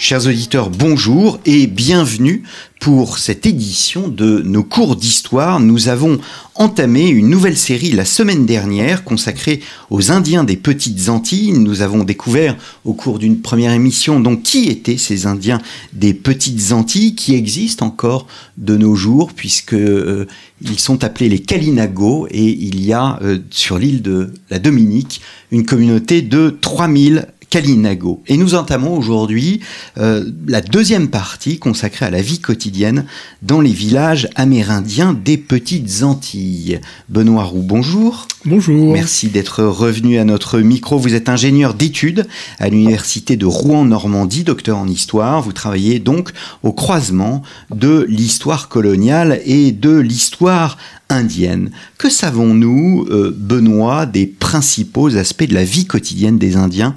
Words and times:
Chers 0.00 0.28
auditeurs, 0.28 0.70
bonjour 0.70 1.40
et 1.44 1.66
bienvenue 1.66 2.44
pour 2.78 3.18
cette 3.18 3.46
édition 3.46 4.06
de 4.06 4.42
nos 4.42 4.62
cours 4.62 4.94
d'histoire. 4.94 5.58
Nous 5.58 5.88
avons 5.88 6.20
entamé 6.54 7.08
une 7.08 7.28
nouvelle 7.28 7.56
série 7.56 7.90
la 7.90 8.04
semaine 8.04 8.46
dernière 8.46 9.02
consacrée 9.02 9.58
aux 9.90 10.12
Indiens 10.12 10.44
des 10.44 10.54
Petites 10.54 11.08
Antilles. 11.08 11.50
Nous 11.50 11.82
avons 11.82 12.04
découvert 12.04 12.56
au 12.84 12.92
cours 12.92 13.18
d'une 13.18 13.40
première 13.40 13.72
émission 13.72 14.20
donc 14.20 14.44
qui 14.44 14.68
étaient 14.68 14.98
ces 14.98 15.26
Indiens 15.26 15.60
des 15.92 16.14
Petites 16.14 16.70
Antilles 16.70 17.16
qui 17.16 17.34
existent 17.34 17.84
encore 17.84 18.28
de 18.56 18.76
nos 18.76 18.94
jours 18.94 19.32
puisque 19.34 19.74
euh, 19.74 20.28
ils 20.60 20.78
sont 20.78 21.02
appelés 21.02 21.28
les 21.28 21.40
Kalinago 21.40 22.28
et 22.30 22.46
il 22.46 22.86
y 22.86 22.92
a 22.92 23.18
euh, 23.22 23.38
sur 23.50 23.80
l'île 23.80 24.02
de 24.02 24.32
la 24.48 24.60
Dominique 24.60 25.22
une 25.50 25.66
communauté 25.66 26.22
de 26.22 26.56
3000 26.60 27.26
Kalinago. 27.50 28.22
Et 28.26 28.36
nous 28.36 28.54
entamons 28.54 28.96
aujourd'hui 28.96 29.60
euh, 29.98 30.24
la 30.46 30.60
deuxième 30.60 31.08
partie 31.08 31.58
consacrée 31.58 32.06
à 32.06 32.10
la 32.10 32.22
vie 32.22 32.40
quotidienne 32.40 33.06
dans 33.42 33.60
les 33.60 33.72
villages 33.72 34.28
amérindiens 34.34 35.14
des 35.14 35.38
Petites 35.38 36.02
Antilles. 36.02 36.80
Benoît 37.08 37.44
Roux, 37.44 37.62
bonjour. 37.62 38.28
Bonjour. 38.44 38.92
Merci 38.92 39.28
d'être 39.28 39.64
revenu 39.64 40.18
à 40.18 40.24
notre 40.24 40.60
micro. 40.60 40.98
Vous 40.98 41.14
êtes 41.14 41.28
ingénieur 41.28 41.74
d'études 41.74 42.26
à 42.58 42.68
l'université 42.68 43.36
de 43.36 43.46
Rouen-Normandie, 43.46 44.44
docteur 44.44 44.78
en 44.78 44.88
histoire. 44.88 45.42
Vous 45.42 45.52
travaillez 45.52 45.98
donc 45.98 46.30
au 46.62 46.72
croisement 46.72 47.42
de 47.70 48.06
l'histoire 48.08 48.68
coloniale 48.68 49.40
et 49.44 49.72
de 49.72 49.96
l'histoire 49.96 50.76
indienne. 51.08 51.70
Que 51.96 52.10
savons-nous, 52.10 53.06
euh, 53.10 53.34
Benoît, 53.36 54.06
des 54.06 54.26
principaux 54.26 55.16
aspects 55.16 55.48
de 55.48 55.54
la 55.54 55.64
vie 55.64 55.86
quotidienne 55.86 56.38
des 56.38 56.56
Indiens 56.56 56.94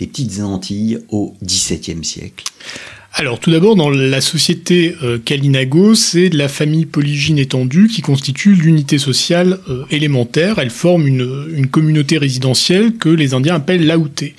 des 0.00 0.06
petites 0.06 0.40
Antilles 0.40 0.98
au 1.10 1.34
XVIIe 1.44 2.04
siècle 2.04 2.44
alors 3.12 3.40
tout 3.40 3.50
d'abord, 3.50 3.74
dans 3.74 3.90
la 3.90 4.20
société 4.20 4.94
euh, 5.02 5.18
Kalinago, 5.18 5.96
c'est 5.96 6.28
la 6.28 6.46
famille 6.46 6.86
polygyne 6.86 7.40
étendue 7.40 7.88
qui 7.88 8.02
constitue 8.02 8.54
l'unité 8.54 8.98
sociale 8.98 9.58
euh, 9.68 9.84
élémentaire. 9.90 10.60
Elle 10.60 10.70
forme 10.70 11.08
une, 11.08 11.48
une, 11.52 11.66
communauté 11.66 12.18
résidentielle 12.18 12.98
que 12.98 13.08
les 13.08 13.34
Indiens 13.34 13.56
appellent 13.56 13.84
l'Aouté. 13.84 14.36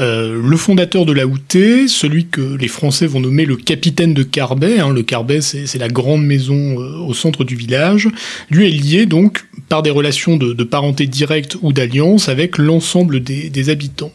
Euh, 0.00 0.40
le 0.42 0.56
fondateur 0.56 1.04
de 1.04 1.12
la 1.12 1.26
Outé, 1.26 1.86
celui 1.86 2.26
que 2.26 2.40
les 2.40 2.68
Français 2.68 3.06
vont 3.06 3.20
nommer 3.20 3.44
le 3.44 3.56
capitaine 3.56 4.14
de 4.14 4.22
Carbet, 4.22 4.78
hein, 4.78 4.92
le 4.92 5.02
Carbet 5.02 5.42
c'est 5.42 5.78
la 5.78 5.88
grande 5.88 6.24
maison 6.24 6.80
euh, 6.80 6.96
au 7.06 7.12
centre 7.12 7.44
du 7.44 7.54
village, 7.54 8.08
lui 8.50 8.66
est 8.66 8.70
lié 8.70 9.04
donc 9.04 9.44
par 9.68 9.82
des 9.82 9.90
relations 9.90 10.36
de, 10.36 10.64
parenté 10.64 11.06
directe 11.06 11.56
ou 11.60 11.72
d'alliance 11.72 12.28
avec 12.28 12.56
l'ensemble 12.56 13.22
des, 13.22 13.70
habitants. 13.70 14.12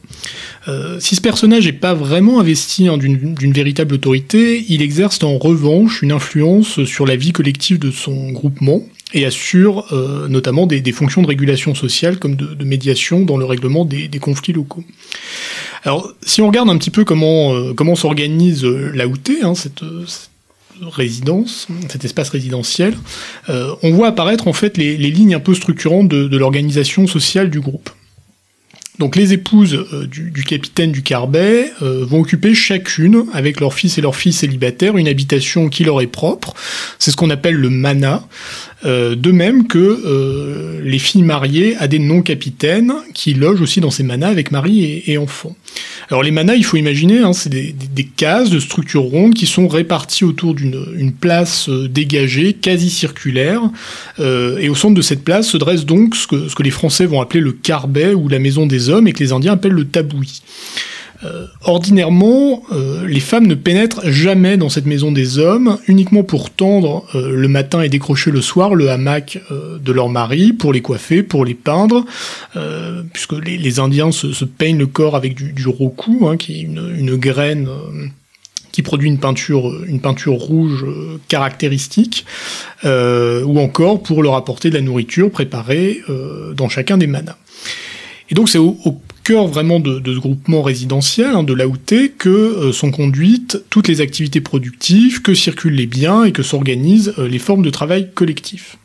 Euh, 0.67 0.99
si 0.99 1.15
ce 1.15 1.21
personnage 1.21 1.65
n'est 1.65 1.73
pas 1.73 1.93
vraiment 1.93 2.39
investi 2.39 2.87
hein, 2.87 2.97
d'une 2.97 3.53
véritable 3.53 3.95
autorité, 3.95 4.65
il 4.67 4.81
exerce 4.81 5.21
en 5.23 5.37
revanche 5.37 6.01
une 6.01 6.11
influence 6.11 6.83
sur 6.85 7.05
la 7.05 7.15
vie 7.15 7.31
collective 7.31 7.77
de 7.77 7.91
son 7.91 8.31
groupement 8.31 8.83
et 9.13 9.25
assure 9.25 9.85
notamment 10.29 10.65
des, 10.65 10.91
fonctions 10.91 11.21
de 11.21 11.27
régulation 11.27 11.75
sociale 11.75 12.17
comme 12.17 12.35
de, 12.35 12.63
médiation 12.65 13.21
dans 13.21 13.37
le 13.37 13.45
règlement 13.45 13.85
des 13.85 14.19
conflits 14.19 14.53
locaux. 14.53 14.83
Alors, 15.85 16.11
si 16.23 16.41
on 16.41 16.47
regarde 16.47 16.69
un 16.69 16.77
petit 16.77 16.89
peu 16.89 17.05
comment, 17.05 17.53
euh, 17.53 17.73
comment 17.73 17.95
s'organise 17.95 18.65
euh, 18.65 18.91
la 18.95 19.05
hein, 19.43 19.53
cette, 19.53 19.83
résidence, 20.81 21.67
cet 21.89 22.03
espace 22.03 22.29
résidentiel, 22.29 22.97
euh, 23.49 23.73
on 23.83 23.91
voit 23.91 24.07
apparaître 24.07 24.47
en 24.47 24.53
fait 24.53 24.77
les, 24.77 24.97
lignes 24.97 25.35
un 25.35 25.39
peu 25.39 25.53
structurantes 25.53 26.09
de, 26.09 26.37
l'organisation 26.37 27.05
sociale 27.07 27.51
du 27.51 27.61
groupe. 27.61 27.91
Donc 28.99 29.15
les 29.15 29.33
épouses 29.33 29.85
du, 30.09 30.43
capitaine 30.43 30.91
du 30.91 31.03
Carbet 31.03 31.71
vont 31.81 32.21
occuper 32.21 32.53
chacune, 32.53 33.25
avec 33.33 33.59
leur 33.59 33.73
fils 33.73 33.97
et 33.97 34.01
leur 34.01 34.15
fille 34.15 34.33
célibataires, 34.33 34.97
une 34.97 35.07
habitation 35.07 35.69
qui 35.69 35.83
leur 35.83 36.01
est 36.01 36.07
propre. 36.07 36.53
C'est 36.99 37.11
ce 37.11 37.17
qu'on 37.17 37.29
appelle 37.29 37.55
le 37.55 37.69
mana. 37.69 38.27
Euh, 38.85 39.15
de 39.15 39.31
même 39.31 39.67
que 39.67 39.79
euh, 39.79 40.79
les 40.83 40.99
filles 40.99 41.23
mariées 41.23 41.75
à 41.77 41.87
des 41.87 41.97
non-capitaines 41.97 42.93
qui 43.13 43.33
logent 43.33 43.61
aussi 43.61 43.81
dans 43.81 43.89
ces 43.89 44.03
manas 44.03 44.27
avec 44.27 44.51
mari 44.51 45.01
et, 45.07 45.17
enfants. 45.17 45.55
Alors 46.09 46.23
les 46.23 46.31
manas, 46.31 46.55
il 46.55 46.63
faut 46.63 46.77
imaginer, 46.77 47.19
hein, 47.19 47.33
c'est 47.33 47.49
des, 47.49 47.73
cases 48.15 48.49
de 48.49 48.59
structures 48.59 49.03
rondes 49.03 49.33
qui 49.33 49.45
sont 49.45 49.67
réparties 49.67 50.23
autour 50.23 50.53
d'une 50.53 51.11
place 51.11 51.67
euh, 51.67 51.87
dégagée, 51.87 52.53
quasi 52.53 52.89
circulaire, 52.89 53.61
et 54.19 54.69
au 54.69 54.75
centre 54.75 54.95
de 54.95 55.01
cette 55.01 55.23
place 55.23 55.47
se 55.47 55.57
dresse 55.57 55.85
donc 55.85 56.15
ce 56.15 56.27
que, 56.27 56.47
ce 56.47 56.55
que 56.55 56.63
les 56.63 56.71
Français 56.71 57.05
vont 57.05 57.21
appeler 57.21 57.41
le 57.41 57.51
carbet 57.51 58.13
ou 58.13 58.27
la 58.29 58.39
maison 58.39 58.65
des 58.65 58.89
hommes 58.89 59.07
et 59.07 59.13
que 59.13 59.23
les 59.23 59.31
Indiens 59.33 59.53
appellent 59.53 59.73
le 59.73 59.85
taboui. 59.85 60.41
Euh, 61.25 61.47
ordinairement, 61.63 62.63
euh, 62.71 63.07
les 63.07 63.19
femmes 63.19 63.47
ne 63.47 63.55
pénètrent 63.55 64.09
jamais 64.11 64.57
dans 64.57 64.69
cette 64.69 64.85
maison 64.85 65.11
des 65.11 65.39
hommes, 65.39 65.77
uniquement 65.87 66.23
pour 66.23 66.49
tendre 66.51 67.05
euh, 67.15 67.31
le 67.35 67.47
matin 67.47 67.81
et 67.81 67.89
décrocher 67.89 68.31
le 68.31 68.41
soir 68.41 68.75
le 68.75 68.89
hamac 68.89 69.39
de 69.51 69.91
leur 69.91 70.09
mari, 70.09 70.53
pour 70.53 70.73
les 70.73 70.81
coiffer, 70.81 71.23
pour 71.23 71.45
les 71.45 71.53
peindre, 71.53 72.05
puisque 73.13 73.33
les, 73.33 73.79
Indiens 73.79 74.11
se, 74.11 74.45
peignent 74.45 74.77
le 74.77 74.87
corps 74.87 75.15
avec 75.15 75.35
du, 75.35 75.51
du 75.51 75.67
roku, 75.67 76.27
hein, 76.27 76.37
qui 76.37 76.59
est 76.59 76.61
une, 76.61 77.15
graine 77.15 77.67
qui 78.71 78.81
produit 78.81 79.09
une 79.09 79.19
peinture, 79.19 80.33
rouge 80.33 80.85
caractéristique, 81.27 82.25
ou 82.83 83.59
encore 83.59 84.01
pour 84.03 84.23
leur 84.23 84.35
apporter 84.35 84.69
de 84.69 84.75
la 84.75 84.81
nourriture 84.81 85.31
préparée 85.31 86.01
dans 86.55 86.69
chacun 86.69 86.97
des 86.97 87.07
manas. 87.07 87.37
Et 88.29 88.35
donc 88.35 88.49
c'est 88.49 88.57
au, 88.57 88.77
cœur 89.25 89.47
vraiment 89.47 89.79
de, 89.79 90.01
ce 90.05 90.19
groupement 90.19 90.61
résidentiel, 90.61 91.31
hein, 91.31 91.43
de 91.43 91.53
l'AOT, 91.53 92.13
que 92.17 92.29
euh, 92.29 92.71
sont 92.71 92.91
conduites 92.91 93.63
toutes 93.69 93.87
les 93.87 93.99
activités 93.99 94.39
productives, 94.39 95.21
que 95.21 95.33
circulent 95.33 95.75
les 95.75 95.87
biens 95.87 96.23
et 96.23 96.31
que 96.31 96.43
s'organisent 96.43 97.13
euh, 97.17 97.27
les 97.27 97.39
formes 97.39 97.63
de 97.63 97.71
travail 97.71 98.11
collectif. 98.13 98.77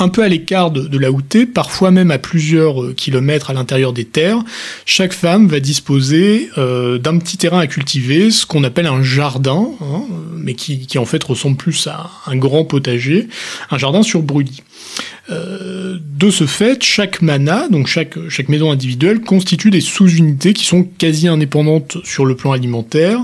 Un 0.00 0.08
peu 0.08 0.22
à 0.22 0.28
l'écart 0.28 0.70
de, 0.70 0.82
de 0.82 0.98
l'AOT, 0.98 1.46
parfois 1.54 1.90
même 1.90 2.10
à 2.10 2.18
plusieurs 2.18 2.82
euh, 2.82 2.94
kilomètres 2.94 3.50
à 3.50 3.54
l'intérieur 3.54 3.92
des 3.92 4.04
terres, 4.04 4.42
chaque 4.86 5.12
femme 5.12 5.46
va 5.46 5.60
disposer 5.60 6.50
d'un 6.56 7.18
petit 7.18 7.36
terrain 7.36 7.60
à 7.60 7.66
cultiver, 7.66 8.30
ce 8.30 8.46
qu'on 8.46 8.64
appelle 8.64 8.86
un 8.86 9.02
jardin, 9.02 9.68
hein, 9.80 10.02
mais 10.34 10.54
qui, 10.54 10.86
qui, 10.86 10.98
en 10.98 11.04
fait 11.04 11.22
ressemble 11.22 11.56
plus 11.56 11.86
à 11.86 12.10
un 12.26 12.36
grand 12.36 12.64
potager, 12.64 13.28
un 13.70 13.78
jardin 13.78 14.02
sur 14.02 14.22
brûlis. 14.22 14.62
Euh, 15.30 15.98
de 16.18 16.30
ce 16.30 16.46
fait, 16.46 16.82
chaque 16.82 17.22
mana, 17.22 17.68
donc 17.68 17.86
chaque, 17.86 18.18
chaque 18.28 18.48
maison 18.48 18.72
individuelle, 18.72 19.20
constitue 19.20 19.70
des 19.70 19.80
sous-unités 19.80 20.52
qui 20.52 20.66
sont 20.66 20.82
quasi 20.82 21.28
indépendantes 21.28 21.98
sur 22.04 22.26
le 22.26 22.34
plan 22.34 22.52
alimentaire 22.52 23.20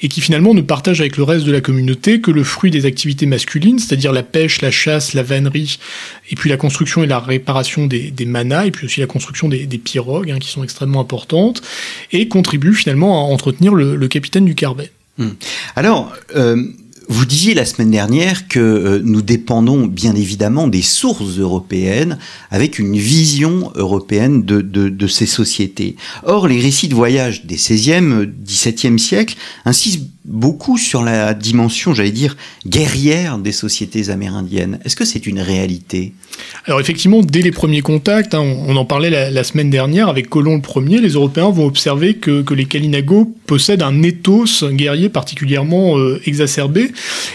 et 0.00 0.08
qui 0.08 0.20
finalement 0.20 0.54
ne 0.54 0.60
partagent 0.60 1.00
avec 1.00 1.16
le 1.16 1.24
reste 1.24 1.44
de 1.44 1.52
la 1.52 1.60
communauté 1.60 2.20
que 2.20 2.30
le 2.30 2.44
fruit 2.44 2.70
des 2.70 2.86
activités 2.86 3.26
masculines, 3.26 3.78
c'est-à-dire 3.78 4.12
la 4.12 4.22
pêche, 4.22 4.62
la 4.62 4.70
chasse, 4.70 5.14
la 5.14 5.22
vannerie, 5.22 5.78
et 6.30 6.36
puis 6.36 6.50
la 6.50 6.56
construction 6.56 7.02
et 7.02 7.06
la 7.06 7.18
réparation 7.18 7.86
des, 7.86 8.10
des 8.10 8.26
manas, 8.26 8.66
et 8.66 8.70
puis 8.70 8.86
aussi 8.86 9.00
la 9.00 9.06
construction 9.06 9.48
des, 9.48 9.66
pirogues, 9.78 10.30
hein, 10.30 10.38
qui 10.38 10.48
sont 10.48 10.64
extrêmement 10.64 11.00
importantes, 11.00 11.62
et 12.12 12.28
contribuent 12.28 12.74
finalement 12.74 13.18
à 13.18 13.32
entretenir 13.32 13.74
le, 13.74 14.08
capitaine 14.08 14.44
du 14.44 14.54
Carbet. 14.54 14.90
Hmm. 15.18 15.30
Alors, 15.76 16.14
euh, 16.36 16.64
vous 17.08 17.24
disiez 17.24 17.54
la 17.54 17.64
semaine 17.64 17.90
dernière 17.90 18.48
que 18.48 18.58
euh, 18.58 19.00
nous 19.02 19.22
dépendons 19.22 19.86
bien 19.86 20.14
évidemment 20.14 20.68
des 20.68 20.82
sources 20.82 21.38
européennes 21.38 22.18
avec 22.50 22.78
une 22.78 22.96
vision 22.96 23.72
européenne 23.74 24.44
de, 24.44 24.60
de, 24.60 25.06
ces 25.06 25.24
sociétés. 25.26 25.96
Or, 26.24 26.48
les 26.48 26.60
récits 26.60 26.88
de 26.88 26.94
voyage 26.94 27.46
des 27.46 27.56
16e, 27.56 28.30
17e 28.46 28.98
siècles 28.98 29.36
insistent 29.64 30.06
beaucoup 30.28 30.76
sur 30.76 31.02
la 31.02 31.32
dimension, 31.32 31.94
j'allais 31.94 32.10
dire, 32.10 32.36
guerrière 32.66 33.38
des 33.38 33.50
sociétés 33.50 34.10
amérindiennes. 34.10 34.78
Est-ce 34.84 34.94
que 34.94 35.06
c'est 35.06 35.26
une 35.26 35.40
réalité? 35.40 36.12
Alors 36.66 36.80
effectivement, 36.80 37.22
dès 37.22 37.40
les 37.40 37.50
premiers 37.50 37.80
contacts, 37.80 38.34
hein, 38.34 38.42
on, 38.42 38.76
en 38.76 38.84
parlait 38.84 39.30
la, 39.30 39.44
semaine 39.44 39.70
dernière 39.70 40.08
avec 40.08 40.28
Colomb 40.28 40.60
Ier, 40.76 41.00
les 41.00 41.12
Européens 41.12 41.50
vont 41.50 41.64
observer 41.64 42.14
que, 42.14 42.44
les 42.52 42.66
Kalinago 42.66 43.34
possèdent 43.46 43.82
un 43.82 44.02
ethos 44.02 44.70
guerrier 44.70 45.08
particulièrement 45.08 45.98
euh, 45.98 46.20
exacerbé. 46.26 46.92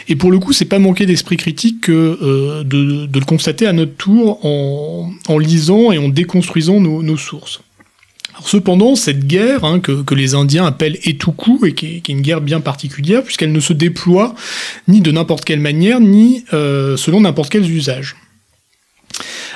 Et 0.07 0.15
pour 0.15 0.31
le 0.31 0.37
coup, 0.37 0.53
c'est 0.53 0.65
pas 0.65 0.79
manquer 0.79 1.05
d'esprit 1.05 1.37
critique 1.37 1.81
que 1.81 2.19
euh, 2.21 2.63
de, 2.63 3.07
le 3.11 3.25
constater 3.25 3.65
à 3.65 3.73
notre 3.73 3.95
tour 3.95 4.39
en, 4.45 5.37
lisant 5.39 5.91
et 5.91 5.97
en 5.97 6.09
déconstruisant 6.09 6.79
nos 6.79 7.17
sources 7.17 7.61
cependant, 8.45 8.95
cette 8.95 9.25
guerre 9.27 9.63
hein, 9.63 9.79
que, 9.79 10.13
les 10.13 10.35
Indiens 10.35 10.65
appellent 10.65 10.97
Etuku, 11.03 11.65
et 11.65 11.73
qui 11.73 11.87
est, 11.97 12.09
une 12.09 12.21
guerre 12.21 12.41
bien 12.41 12.61
particulière, 12.61 13.23
puisqu'elle 13.23 13.51
ne 13.51 13.59
se 13.59 13.73
déploie 13.73 14.35
ni 14.87 15.01
de 15.01 15.11
n'importe 15.11 15.45
quelle 15.45 15.59
manière, 15.59 15.99
ni 15.99 16.45
euh, 16.53 16.97
selon 16.97 17.21
n'importe 17.21 17.49
quels 17.51 17.69
usages. 17.69 18.15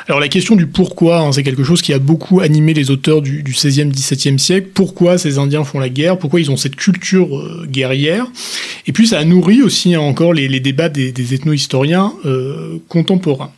Alors 0.08 0.22
la 0.22 0.30
question 0.30 0.56
du 0.56 0.68
pourquoi, 0.68 1.20
hein, 1.20 1.32
c'est 1.34 1.44
quelque 1.44 1.66
chose 1.66 1.82
qui 1.82 1.92
a 1.92 2.00
beaucoup 2.00 2.40
animé 2.40 2.74
les 2.74 2.92
auteurs 2.92 3.22
du, 3.22 3.44
du 3.44 3.52
16e, 3.52 3.92
17e 3.92 4.38
siècle. 4.38 4.70
Pourquoi 4.74 5.18
ces 5.18 5.38
Indiens 5.38 5.66
font 5.66 5.80
la 5.80 5.90
guerre? 5.90 6.18
Pourquoi 6.18 6.40
ils 6.40 6.50
ont 6.50 6.56
cette 6.56 6.78
culture 6.78 7.38
euh, 7.38 7.66
guerrière? 7.70 8.26
Et 8.86 8.94
puis 8.94 9.08
ça 9.08 9.20
a 9.20 9.26
nourri 9.26 9.62
aussi 9.62 9.96
hein, 9.96 10.00
encore 10.00 10.34
les, 10.34 10.48
les, 10.48 10.62
débats 10.62 10.88
des, 10.88 11.12
des 11.12 11.34
ethno-historiens 11.34 12.14
euh, 12.26 12.78
contemporains. 12.88 13.52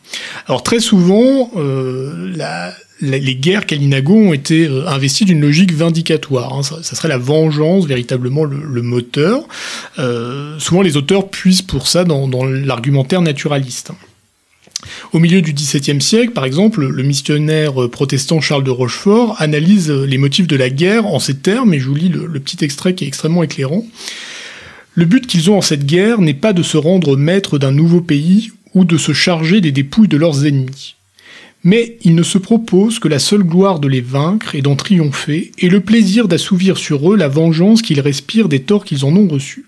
Alors 0.48 0.64
très 0.64 0.80
souvent, 0.80 1.52
euh, 1.56 2.34
la, 2.36 2.74
les 3.02 3.36
guerres 3.36 3.66
Kalinago 3.66 4.16
ont 4.16 4.34
été 4.34 4.68
euh, 4.68 4.88
investies 4.88 5.26
d'une 5.26 5.42
logique 5.42 5.74
vindicatoire. 5.74 6.54
Hein. 6.54 6.64
Ça, 6.64 6.96
serait 6.96 7.08
la 7.08 7.18
vengeance 7.18 7.86
véritablement 7.86 8.44
le, 8.44 8.82
moteur. 8.82 9.48
Euh, 9.98 10.58
souvent 10.60 10.82
les 10.82 10.98
auteurs 10.98 11.30
puissent 11.30 11.62
pour 11.62 11.88
ça 11.88 12.04
dans, 12.04 12.46
l'argumentaire 12.46 13.22
naturaliste. 13.22 13.92
Au 15.12 15.20
milieu 15.20 15.42
du 15.42 15.54
XVIIe 15.54 16.02
siècle, 16.02 16.32
par 16.32 16.46
exemple, 16.46 16.88
le 16.88 17.04
missionnaire 17.04 17.90
protestant 17.90 18.40
Charles 18.40 18.64
de 18.64 18.72
Rochefort 18.72 19.36
analyse 19.42 19.92
les 19.92 20.18
motifs 20.18 20.48
de 20.48 20.56
la 20.56 20.70
guerre 20.70 21.06
en 21.06 21.20
ces 21.20 21.36
termes, 21.36 21.74
et 21.74 21.80
je 21.80 21.88
vous 21.88 21.96
lis 21.96 22.08
le 22.08 22.40
petit 22.40 22.64
extrait 22.64 22.96
qui 22.96 23.04
est 23.04 23.08
extrêmement 23.08 23.44
éclairant. 23.44 23.86
Le 24.94 25.06
but 25.06 25.28
qu'ils 25.28 25.50
ont 25.52 25.58
en 25.58 25.62
cette 25.62 25.86
guerre 25.86 26.22
n'est 26.22 26.34
pas 26.34 26.54
de 26.54 26.64
se 26.64 26.78
rendre 26.78 27.18
maître 27.18 27.58
d'un 27.58 27.72
nouveau 27.72 28.00
pays 28.00 28.52
ou 28.74 28.86
de 28.86 28.98
se 28.98 29.12
charger 29.12 29.60
des 29.60 29.72
dépouilles 29.72 30.08
de 30.08 30.18
leurs 30.18 30.46
ennemis. 30.46 30.96
Mais 31.64 31.98
ils 32.04 32.16
ne 32.16 32.24
se 32.24 32.38
proposent 32.38 33.00
que 33.00 33.08
la 33.08 33.20
seule 33.20 33.44
gloire 33.44 33.80
de 33.80 33.88
les 33.88 34.02
vaincre 34.02 34.56
et 34.56 34.62
d'en 34.62 34.76
triompher, 34.76 35.52
et 35.58 35.70
le 35.70 35.82
plaisir 35.82 36.28
d'assouvir 36.28 36.78
sur 36.78 37.12
eux 37.12 37.18
la 37.18 37.28
vengeance 37.28 37.82
qu'ils 37.82 38.00
respirent 38.00 38.50
des 38.50 38.62
torts 38.62 38.86
qu'ils 38.86 39.06
en 39.06 39.16
ont 39.16 39.28
reçus. 39.28 39.66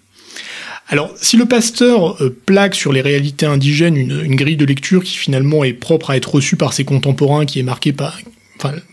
Alors, 0.87 1.13
si 1.15 1.37
le 1.37 1.45
pasteur 1.45 2.21
euh, 2.21 2.35
plaque 2.45 2.75
sur 2.75 2.91
les 2.91 3.01
réalités 3.01 3.45
indigènes 3.45 3.95
une, 3.95 4.35
grille 4.35 4.57
de 4.57 4.65
lecture 4.65 5.03
qui 5.03 5.15
finalement 5.15 5.63
est 5.63 5.73
propre 5.73 6.09
à 6.09 6.17
être 6.17 6.35
reçue 6.35 6.57
par 6.57 6.73
ses 6.73 6.83
contemporains, 6.83 7.45
qui 7.45 7.59
est 7.59 7.63
marquée 7.63 7.93
par, 7.93 8.19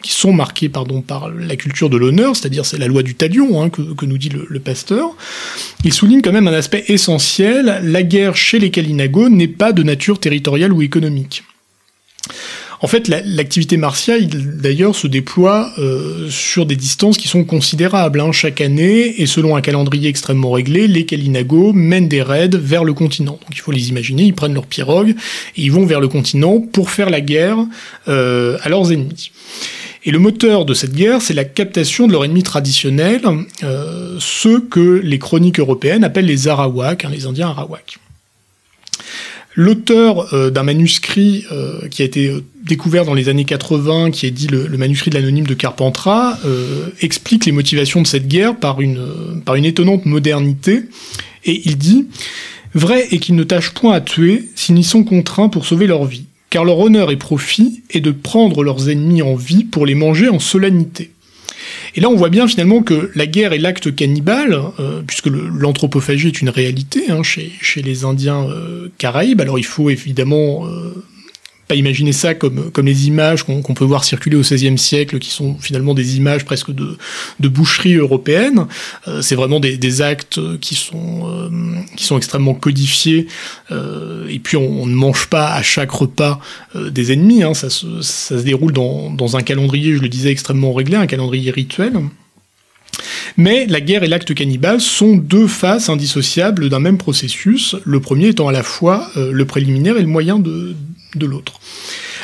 sont 0.04 0.32
marqués 0.32 0.68
par 0.68 0.86
la 1.28 1.56
culture 1.56 1.90
de 1.90 1.96
l'honneur, 1.96 2.36
c'est-à-dire 2.36 2.64
c'est 2.64 2.78
la 2.78 2.86
loi 2.86 3.02
du 3.02 3.16
talion 3.16 3.60
hein, 3.60 3.68
que, 3.68 3.82
que, 3.82 4.06
nous 4.06 4.16
dit 4.16 4.28
le, 4.28 4.46
le, 4.48 4.60
pasteur, 4.60 5.10
il 5.84 5.92
souligne 5.92 6.22
quand 6.22 6.32
même 6.32 6.48
un 6.48 6.52
aspect 6.52 6.84
essentiel 6.86 7.80
la 7.82 8.02
guerre 8.02 8.36
chez 8.36 8.60
les 8.60 8.70
Kalinago 8.70 9.28
n'est 9.28 9.48
pas 9.48 9.72
de 9.72 9.82
nature 9.82 10.20
territoriale 10.20 10.72
ou 10.72 10.82
économique. 10.82 11.42
En 12.80 12.86
fait, 12.86 13.08
l'activité 13.08 13.76
la, 13.76 13.80
martiale, 13.80 14.28
d'ailleurs, 14.28 14.94
se 14.94 15.08
déploie 15.08 15.72
euh, 15.78 16.28
sur 16.30 16.64
des 16.64 16.76
distances 16.76 17.18
qui 17.18 17.26
sont 17.26 17.44
considérables. 17.44 18.20
Hein. 18.20 18.30
Chaque 18.30 18.60
année, 18.60 19.20
et 19.20 19.26
selon 19.26 19.56
un 19.56 19.60
calendrier 19.60 20.08
extrêmement 20.08 20.52
réglé, 20.52 20.86
les 20.86 21.04
Kalinago 21.04 21.72
mènent 21.72 22.08
des 22.08 22.22
raids 22.22 22.50
vers 22.52 22.84
le 22.84 22.92
continent. 22.92 23.32
Donc 23.32 23.50
il 23.52 23.60
faut 23.60 23.72
les 23.72 23.88
imaginer, 23.88 24.22
ils 24.22 24.34
prennent 24.34 24.54
leur 24.54 24.66
pirogue 24.66 25.10
et 25.10 25.62
ils 25.62 25.72
vont 25.72 25.86
vers 25.86 26.00
le 26.00 26.08
continent 26.08 26.60
pour 26.60 26.90
faire 26.90 27.10
la 27.10 27.20
guerre 27.20 27.58
euh, 28.06 28.58
à 28.62 28.68
leurs 28.68 28.92
ennemis. 28.92 29.32
Et 30.04 30.12
le 30.12 30.20
moteur 30.20 30.64
de 30.64 30.74
cette 30.74 30.94
guerre, 30.94 31.20
c'est 31.20 31.34
la 31.34 31.44
captation 31.44 32.06
de 32.06 32.12
leur 32.12 32.24
ennemi 32.24 32.44
traditionnel, 32.44 33.22
euh, 33.64 34.16
ceux 34.20 34.60
que 34.60 35.00
les 35.02 35.18
chroniques 35.18 35.58
européennes 35.58 36.04
appellent 36.04 36.26
les 36.26 36.46
Arawaks, 36.46 37.04
hein, 37.04 37.10
les 37.12 37.26
Indiens 37.26 37.48
Arawaks. 37.48 37.98
L'auteur 39.60 40.32
euh, 40.34 40.50
d'un 40.50 40.62
manuscrit 40.62 41.44
euh, 41.50 41.88
qui 41.88 42.02
a 42.02 42.04
été 42.04 42.32
découvert 42.64 43.04
dans 43.04 43.14
les 43.14 43.28
années 43.28 43.44
80, 43.44 44.12
qui 44.12 44.24
est 44.24 44.30
dit 44.30 44.46
le, 44.46 44.68
manuscrit 44.78 45.10
de 45.10 45.16
l'anonyme 45.16 45.48
de 45.48 45.54
Carpentras, 45.54 46.38
euh, 46.44 46.86
explique 47.00 47.44
les 47.44 47.50
motivations 47.50 48.00
de 48.00 48.06
cette 48.06 48.28
guerre 48.28 48.54
par 48.54 48.80
une, 48.80 49.42
par 49.44 49.56
une 49.56 49.64
étonnante 49.64 50.06
modernité. 50.06 50.84
Et 51.44 51.60
il 51.64 51.76
dit 51.76 52.06
Vrai 52.72 53.08
est 53.10 53.18
qu'ils 53.18 53.34
ne 53.34 53.42
tâchent 53.42 53.74
point 53.74 53.94
à 53.94 54.00
tuer 54.00 54.48
s'ils 54.54 54.76
n'y 54.76 54.84
sont 54.84 55.02
contraints 55.02 55.48
pour 55.48 55.66
sauver 55.66 55.88
leur 55.88 56.04
vie, 56.04 56.26
car 56.50 56.64
leur 56.64 56.78
honneur 56.78 57.10
et 57.10 57.16
profit 57.16 57.82
est 57.90 58.00
de 58.00 58.12
prendre 58.12 58.62
leurs 58.62 58.88
ennemis 58.88 59.22
en 59.22 59.34
vie 59.34 59.64
pour 59.64 59.86
les 59.86 59.96
manger 59.96 60.28
en 60.28 60.38
solennité. 60.38 61.10
Et 61.94 62.00
là, 62.00 62.08
on 62.08 62.16
voit 62.16 62.28
bien 62.28 62.46
finalement 62.46 62.82
que 62.82 63.10
la 63.14 63.26
guerre 63.26 63.52
est 63.52 63.58
l'acte 63.58 63.94
cannibale, 63.94 64.58
euh, 64.78 65.02
puisque 65.06 65.26
l'anthropophagie 65.26 66.28
est 66.28 66.40
une 66.40 66.50
réalité 66.50 67.10
hein, 67.10 67.22
chez, 67.22 67.52
chez, 67.60 67.82
les 67.82 68.04
Indiens 68.04 68.48
euh, 68.48 68.88
caraïbes. 68.98 69.40
Alors 69.40 69.58
il 69.58 69.64
faut 69.64 69.90
évidemment 69.90 70.66
euh, 70.66 70.94
pas 71.68 71.74
imaginer 71.74 72.12
ça 72.12 72.34
comme, 72.34 72.70
comme 72.70 72.86
les 72.86 73.06
images 73.06 73.42
qu'on 73.42 73.62
qu 73.62 73.74
peut 73.74 73.84
voir 73.84 74.02
circuler 74.02 74.36
au 74.36 74.40
XVIe 74.40 74.78
siècle, 74.78 75.18
qui 75.18 75.30
sont 75.30 75.56
finalement 75.60 75.92
des 75.92 76.16
images 76.16 76.46
presque 76.46 76.72
de, 76.72 76.96
de 77.38 77.48
boucherie 77.48 77.94
européenne. 77.94 78.66
Euh, 79.06 79.20
c'est 79.20 79.34
vraiment 79.34 79.60
des, 79.60 79.76
des, 79.76 80.00
actes 80.00 80.40
qui 80.60 80.74
sont, 80.74 81.28
euh, 81.28 81.48
qui 81.94 82.04
sont 82.04 82.16
extrêmement 82.16 82.54
codifiés. 82.54 83.26
Euh, 83.70 84.26
et 84.28 84.38
puis 84.38 84.56
on, 84.56 84.86
ne 84.86 84.94
mange 84.94 85.26
pas 85.26 85.52
à 85.52 85.62
chaque 85.62 85.90
repas 85.90 86.40
des 86.74 87.12
ennemis. 87.12 87.42
Hein, 87.42 87.52
ça, 87.52 87.68
se, 87.68 88.00
ça 88.00 88.38
se 88.38 88.42
déroule 88.42 88.72
dans, 88.72 89.10
dans 89.10 89.36
un 89.36 89.42
calendrier, 89.42 89.94
je 89.94 90.00
le 90.00 90.08
disais, 90.08 90.30
extrêmement 90.30 90.72
réglé, 90.72 90.96
un 90.96 91.06
calendrier 91.06 91.50
rituel. 91.50 91.92
Mais 93.36 93.66
la 93.66 93.82
guerre 93.82 94.02
et 94.02 94.08
l'acte 94.08 94.34
cannibale 94.34 94.80
sont 94.80 95.16
deux 95.16 95.46
faces 95.46 95.90
indissociables 95.90 96.70
d'un 96.70 96.80
même 96.80 96.96
processus, 96.96 97.76
le 97.84 98.00
premier 98.00 98.28
étant 98.28 98.48
à 98.48 98.52
la 98.52 98.62
fois 98.62 99.08
le 99.14 99.44
préliminaire 99.44 99.96
et 99.96 100.00
le 100.00 100.08
moyen 100.08 100.38
de, 100.40 100.74
de 101.14 101.26
l'autre. 101.26 101.60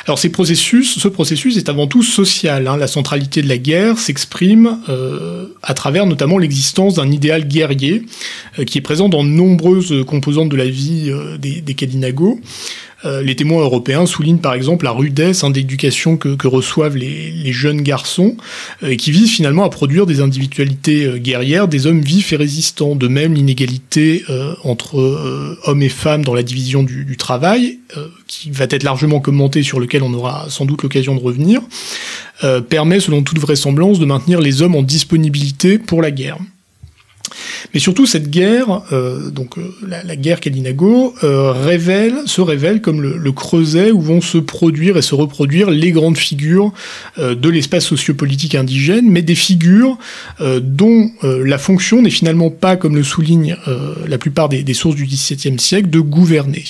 Alors 0.06 0.18
ce 0.18 0.28
processus 0.28 1.56
est 1.56 1.68
avant 1.68 1.86
tout 1.86 2.02
social. 2.02 2.66
Hein. 2.68 2.76
La 2.76 2.86
centralité 2.86 3.40
de 3.40 3.48
la 3.48 3.56
guerre 3.56 3.98
s'exprime 3.98 4.78
euh, 4.88 5.46
à 5.62 5.74
travers 5.74 6.06
notamment 6.06 6.38
l'existence 6.38 6.94
d'un 6.94 7.10
idéal 7.10 7.48
guerrier 7.48 8.02
euh, 8.58 8.64
qui 8.64 8.78
est 8.78 8.82
présent 8.82 9.08
dans 9.08 9.24
nombreuses 9.24 10.04
composantes 10.06 10.50
de 10.50 10.56
la 10.56 10.66
vie 10.66 11.10
euh, 11.10 11.38
des, 11.38 11.60
des. 11.60 11.74
Euh, 13.04 13.22
les 13.22 13.36
témoins 13.36 13.62
européens 13.62 14.06
soulignent 14.06 14.38
par 14.38 14.54
exemple 14.54 14.84
la 14.84 14.92
rudesse 14.92 15.44
hein, 15.44 15.50
d'éducation 15.50 16.16
que, 16.16 16.46
reçoivent 16.46 16.96
les, 16.96 17.52
jeunes 17.52 17.82
garçons 17.82 18.36
euh, 18.82 18.88
et 18.88 18.96
qui 18.96 19.10
visent 19.10 19.30
finalement 19.30 19.64
à 19.64 19.70
produire 19.70 20.06
des 20.06 20.20
individualités 20.20 21.04
euh, 21.04 21.18
guerrières, 21.18 21.68
des 21.68 21.86
hommes 21.86 22.00
vifs 22.00 22.32
et 22.32 22.36
résistants. 22.36 22.94
De 22.94 23.08
même, 23.08 23.34
l'inégalité 23.34 24.24
entre 24.62 24.96
hommes 25.64 25.82
et 25.82 25.88
femmes 25.88 26.24
dans 26.24 26.34
la 26.34 26.42
division 26.42 26.82
du, 26.82 27.04
du 27.04 27.16
travail, 27.16 27.78
qui 28.26 28.50
va 28.50 28.66
être 28.70 28.82
largement 28.82 29.20
commentée, 29.20 29.62
sur 29.62 29.80
lequel 29.80 30.02
on 30.02 30.12
aura 30.14 30.46
sans 30.48 30.64
doute 30.64 30.82
l'occasion 30.82 31.14
de 31.14 31.20
revenir, 31.20 31.60
permet 32.68 33.00
selon 33.00 33.22
toute 33.22 33.38
vraisemblance 33.38 33.98
de 33.98 34.04
maintenir 34.04 34.40
les 34.40 34.62
hommes 34.62 34.74
en 34.74 34.82
disponibilité 34.82 35.78
pour 35.78 36.02
la 36.02 36.10
guerre. 36.10 36.38
Mais 37.72 37.80
surtout, 37.80 38.06
cette 38.06 38.30
guerre, 38.30 38.82
euh, 38.92 39.30
donc 39.30 39.58
euh, 39.58 39.74
la, 39.86 40.02
la, 40.02 40.16
guerre 40.16 40.40
Kalinago, 40.40 41.14
euh, 41.24 41.52
révèle, 41.52 42.14
se 42.26 42.40
révèle 42.40 42.80
comme 42.80 43.00
le, 43.00 43.16
le, 43.16 43.32
creuset 43.32 43.90
où 43.90 44.00
vont 44.00 44.20
se 44.20 44.38
produire 44.38 44.96
et 44.96 45.02
se 45.02 45.14
reproduire 45.14 45.70
les 45.70 45.92
grandes 45.92 46.18
figures 46.18 46.72
euh, 47.18 47.34
de 47.34 47.48
l'espace 47.48 47.84
sociopolitique 47.86 48.54
indigène, 48.54 49.08
mais 49.10 49.22
des 49.22 49.34
figures 49.34 49.98
dont 50.40 51.10
la 51.22 51.58
fonction 51.58 52.02
n'est 52.02 52.10
finalement 52.10 52.50
pas, 52.50 52.76
comme 52.76 52.96
le 52.96 53.02
soulignent 53.02 53.56
la 54.06 54.18
plupart 54.18 54.48
des, 54.48 54.62
des, 54.62 54.74
sources 54.74 54.96
du 54.96 55.04
XVIIe 55.04 55.58
siècle, 55.58 55.90
de 55.90 56.00
gouverner. 56.00 56.64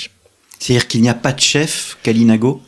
C'est-à-dire 0.59 0.87
qu'il 0.87 1.03
n'y 1.03 1.09
a 1.09 1.15
pas 1.15 1.33
de 1.33 1.41
chef 1.41 1.97
Kalinago? 2.03 2.63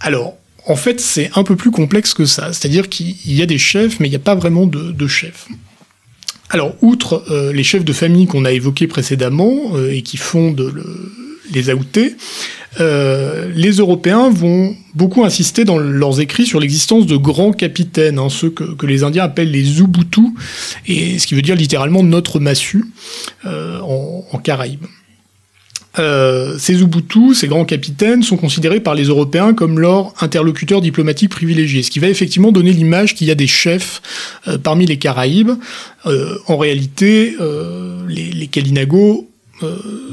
Alors, 0.00 0.34
en 0.66 0.76
fait, 0.76 1.00
c'est 1.00 1.30
un 1.34 1.44
peu 1.44 1.56
plus 1.56 1.70
complexe 1.70 2.14
que 2.14 2.24
ça. 2.24 2.52
C'est-à-dire 2.52 2.88
qu'il 2.88 3.14
y 3.26 3.42
a 3.42 3.46
des 3.46 3.58
chefs, 3.58 4.00
mais 4.00 4.06
il 4.06 4.10
n'y 4.10 4.16
a 4.16 4.20
pas 4.20 4.34
vraiment 4.34 4.66
de, 4.66 4.92
de 4.92 5.06
chefs. 5.06 5.48
Alors, 6.52 6.74
outre 6.82 7.24
euh, 7.30 7.50
les 7.50 7.62
chefs 7.62 7.84
de 7.84 7.94
famille 7.94 8.26
qu'on 8.26 8.44
a 8.44 8.52
évoqués 8.52 8.86
précédemment 8.86 9.72
euh, 9.74 9.90
et 9.90 10.02
qui 10.02 10.18
fondent 10.18 10.60
le, 10.60 10.84
les 11.50 11.70
Aoutés, 11.70 12.14
euh, 12.78 13.50
les 13.54 13.72
Européens 13.72 14.28
vont 14.28 14.76
beaucoup 14.94 15.24
insister 15.24 15.64
dans 15.64 15.78
leurs 15.78 16.20
écrits 16.20 16.44
sur 16.44 16.60
l'existence 16.60 17.06
de 17.06 17.16
grands 17.16 17.52
capitaines, 17.52 18.18
hein, 18.18 18.28
ceux 18.28 18.50
que, 18.50 18.64
que, 18.64 18.84
les 18.84 19.02
Indiens 19.02 19.24
appellent 19.24 19.50
les 19.50 19.80
Ubuntu, 19.80 20.20
et 20.86 21.18
ce 21.18 21.26
qui 21.26 21.34
veut 21.34 21.42
dire 21.42 21.56
littéralement 21.56 22.02
notre 22.02 22.38
massue 22.38 22.84
en, 23.44 24.24
en 24.30 24.38
Caraïbes. 24.38 24.84
Euh, 25.98 26.56
ces 26.58 26.80
Ubuntu, 26.80 27.34
ces 27.34 27.48
grands 27.48 27.64
capitaines, 27.64 28.22
sont 28.22 28.36
considérés 28.36 28.80
par 28.80 28.94
les 28.94 29.04
Européens 29.04 29.52
comme 29.52 29.78
leurs 29.78 30.14
interlocuteurs 30.22 30.80
diplomatiques 30.80 31.30
privilégiés, 31.30 31.82
ce 31.82 31.90
qui 31.90 31.98
va 31.98 32.08
effectivement 32.08 32.52
donner 32.52 32.72
l'image 32.72 33.14
qu'il 33.14 33.26
y 33.26 33.30
a 33.30 33.34
des 33.34 33.46
chefs 33.46 34.00
euh, 34.48 34.56
parmi 34.56 34.86
les 34.86 34.96
Caraïbes. 34.96 35.52
Euh, 36.06 36.38
en 36.46 36.56
réalité, 36.56 37.36
les, 38.08 38.32
les 38.32 38.50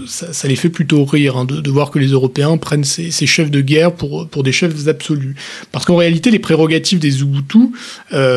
ça, 0.05 0.47
les 0.47 0.55
fait 0.55 0.69
plutôt 0.69 1.05
rire 1.05 1.37
hein, 1.37 1.45
de, 1.45 1.71
voir 1.71 1.89
que 1.89 1.97
les 1.97 2.09
Européens 2.09 2.57
prennent 2.57 2.83
ces, 2.83 3.11
chefs 3.25 3.49
de 3.49 3.61
guerre 3.61 3.93
pour, 3.93 4.27
pour 4.27 4.43
des 4.43 4.51
chefs 4.51 4.87
absolus. 4.87 5.35
Parce 5.71 5.85
qu'en 5.85 5.95
réalité, 5.95 6.29
les 6.29 6.39
prérogatives 6.39 6.99
des 6.99 7.21
Ubuntu 7.21 7.71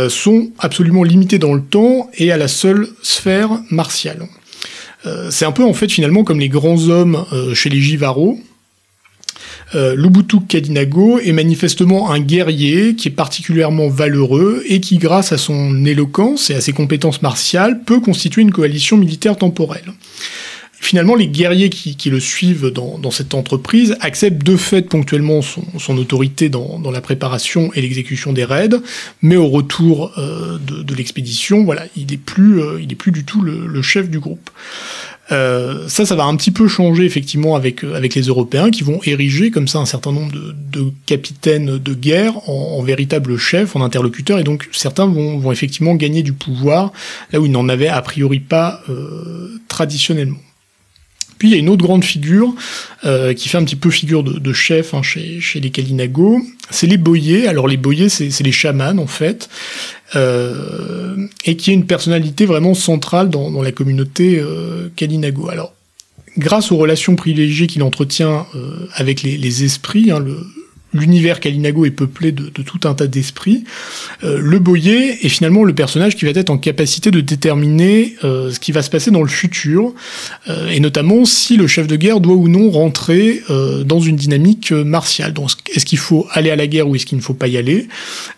sont 0.09 0.51
absolument 0.59 1.03
limitées 1.03 1.39
dans 1.39 1.53
le 1.53 1.63
temps 1.63 2.09
et 2.17 2.33
à 2.33 2.39
la 2.39 2.49
seule 2.49 2.89
sphère 3.03 3.51
martiale. 3.71 4.27
Euh, 5.05 5.31
c'est 5.31 5.45
un 5.45 5.53
peu 5.53 5.65
en 5.65 5.73
fait 5.73 5.91
finalement 5.91 6.25
comme 6.25 6.41
les 6.41 6.49
grands 6.49 6.89
hommes 6.89 7.25
euh, 7.33 7.55
chez 7.55 7.71
les 7.71 7.81
Jivaro. 7.81 8.39
Euh, 9.75 9.97
Kadinago 10.49 11.19
est 11.19 11.33
manifestement 11.33 12.11
un 12.11 12.21
guerrier 12.21 12.95
qui 12.95 13.09
est 13.09 13.13
particulièrement 13.13 13.89
valeureux 13.89 14.63
et 14.67 14.81
qui, 14.81 14.99
grâce 14.99 15.33
à 15.33 15.39
son 15.39 15.85
éloquence 15.87 16.51
et 16.51 16.55
à 16.55 16.61
ses 16.61 16.73
compétences 16.73 17.23
martiales, 17.23 17.83
peut 17.85 18.01
constituer 18.01 18.43
une 18.43 18.51
coalition 18.53 18.99
militaire 18.99 19.37
temporelle. 19.37 19.93
Finalement, 20.83 21.15
les 21.15 21.29
guerriers 21.29 21.71
qui, 21.71 22.11
le 22.11 22.21
suivent 22.21 22.71
dans, 22.71 23.11
cette 23.13 23.35
entreprise 23.35 23.97
acceptent 24.01 24.43
de 24.43 24.57
fait 24.57 24.83
ponctuellement 24.83 25.41
son, 25.41 25.97
autorité 25.97 26.49
dans, 26.49 26.91
la 26.91 27.01
préparation 27.01 27.73
et 27.73 27.81
l'exécution 27.81 28.33
des 28.33 28.45
raids, 28.45 28.81
mais 29.23 29.37
au 29.37 29.49
retour 29.49 30.13
euh, 30.19 30.59
de, 30.59 30.95
l'expédition, 30.95 31.65
voilà, 31.65 31.85
il 31.97 32.13
est 32.13 32.19
plus, 32.19 32.61
euh, 32.61 32.81
il 32.83 32.91
est 32.91 32.97
plus 32.97 33.13
du 33.13 33.25
tout 33.25 33.41
le, 33.43 33.83
chef 33.83 34.11
du 34.11 34.19
groupe. 34.19 34.51
Euh, 35.31 35.89
ça, 35.89 36.05
ça 36.05 36.17
va 36.17 36.25
un 36.25 36.35
petit 36.35 36.51
peu 36.51 36.67
changer 36.67 37.05
effectivement 37.05 37.55
avec, 37.55 37.85
avec 37.85 38.17
les 38.17 38.23
Européens 38.23 38.71
qui 38.71 38.83
vont 38.83 39.01
ériger 39.05 39.53
comme 39.53 39.69
ça 39.69 39.79
un 39.79 39.87
certain 39.87 40.11
nombre 40.11 40.33
de, 40.33 40.93
capitaines 41.07 41.79
de 41.79 41.95
guerre 41.95 42.37
en, 42.51 42.79
en, 42.79 42.83
véritables 42.83 43.39
chefs, 43.39 43.77
en 43.77 43.83
interlocuteurs, 43.83 44.41
et 44.41 44.45
donc 44.45 44.69
certains 44.73 45.07
vont, 45.07 45.39
vont 45.39 45.53
effectivement 45.53 45.95
gagner 45.95 46.25
du 46.25 46.33
pouvoir 46.33 46.93
là 47.33 47.41
où 47.41 47.47
ils 47.47 47.53
n'en 47.53 47.69
avaient 47.69 47.89
a 47.89 48.03
priori 48.03 48.41
pas 48.41 48.83
traditionnellement. 49.69 50.39
Puis 51.43 51.49
il 51.49 51.55
y 51.55 51.57
a 51.57 51.59
une 51.59 51.71
autre 51.71 51.83
grande 51.83 52.05
figure 52.05 52.55
euh, 53.05 53.35
qui 53.35 53.49
fait 53.49 53.59
un 53.59 53.65
petit 53.65 53.75
peu 53.75 53.91
figure 53.91 54.23
de, 54.23 54.53
chef 54.53 54.95
hein, 54.95 55.03
chez, 55.03 55.41
les 55.57 55.71
Kalinago, 55.71 56.41
c'est 56.71 56.87
les 56.87 56.99
boyers. 56.99 57.49
Alors 57.49 57.67
les 57.67 57.77
boyers, 57.77 58.09
c'est 58.09 58.45
les 58.45 58.53
chamans 58.53 58.97
en 58.97 59.09
fait, 59.09 59.49
euh, 60.15 61.17
et 61.45 61.57
qui 61.57 61.73
est 61.73 61.75
une 61.75 61.85
personnalité 61.85 62.47
vraiment 62.47 62.75
centrale 62.75 63.29
dans, 63.29 63.61
la 63.61 63.73
communauté 63.73 64.39
euh, 64.39 64.89
Kalinago. 64.95 65.49
Alors 65.49 65.75
grâce 66.39 66.71
aux 66.71 66.77
relations 66.77 67.17
privilégiées 67.17 67.67
qu'il 67.67 67.83
entretient 67.83 68.47
avec 68.95 69.25
les, 69.25 69.65
esprits, 69.65 70.13
hein, 70.13 70.21
le, 70.21 70.47
l'univers 70.95 71.41
Kalinago 71.41 71.85
est 71.85 71.91
peuplé 71.91 72.33
de, 72.33 72.49
tout 72.63 72.81
un 72.85 72.95
tas 72.95 73.07
d'esprits. 73.07 73.65
Euh, 74.25 74.39
le 74.41 74.59
boyer 74.59 75.25
est 75.25 75.29
finalement 75.29 75.65
le 75.65 75.75
personnage 75.75 76.17
qui 76.17 76.25
va 76.25 76.31
être 76.33 76.51
en 76.51 76.59
capacité 76.59 77.11
de 77.11 77.21
déterminer 77.21 78.17
euh, 78.25 78.51
ce 78.51 78.61
qui 78.61 78.73
va 78.73 78.83
se 78.83 78.91
passer 78.91 79.11
dans 79.11 79.23
le 79.23 79.29
futur, 79.29 79.93
euh, 80.49 80.69
et 80.69 80.81
notamment 80.81 81.25
si 81.25 81.57
le 81.57 81.67
chef 81.67 81.87
de 81.87 81.97
guerre 81.97 82.21
doit 82.21 82.35
ou 82.35 82.49
non 82.49 82.71
rentrer 82.71 83.43
dans 83.85 84.01
une 84.01 84.17
dynamique 84.17 84.73
martiale. 84.73 85.33
Donc, 85.33 85.51
est-ce 85.75 85.85
qu'il 85.85 85.99
faut 85.99 86.27
aller 86.33 86.51
à 86.51 86.57
la 86.57 86.67
guerre 86.67 86.89
ou 86.89 86.97
est-ce 86.97 87.07
qu'il 87.07 87.19
ne 87.19 87.23
faut 87.23 87.35
pas 87.35 87.49
y 87.49 87.57
aller 87.57 87.89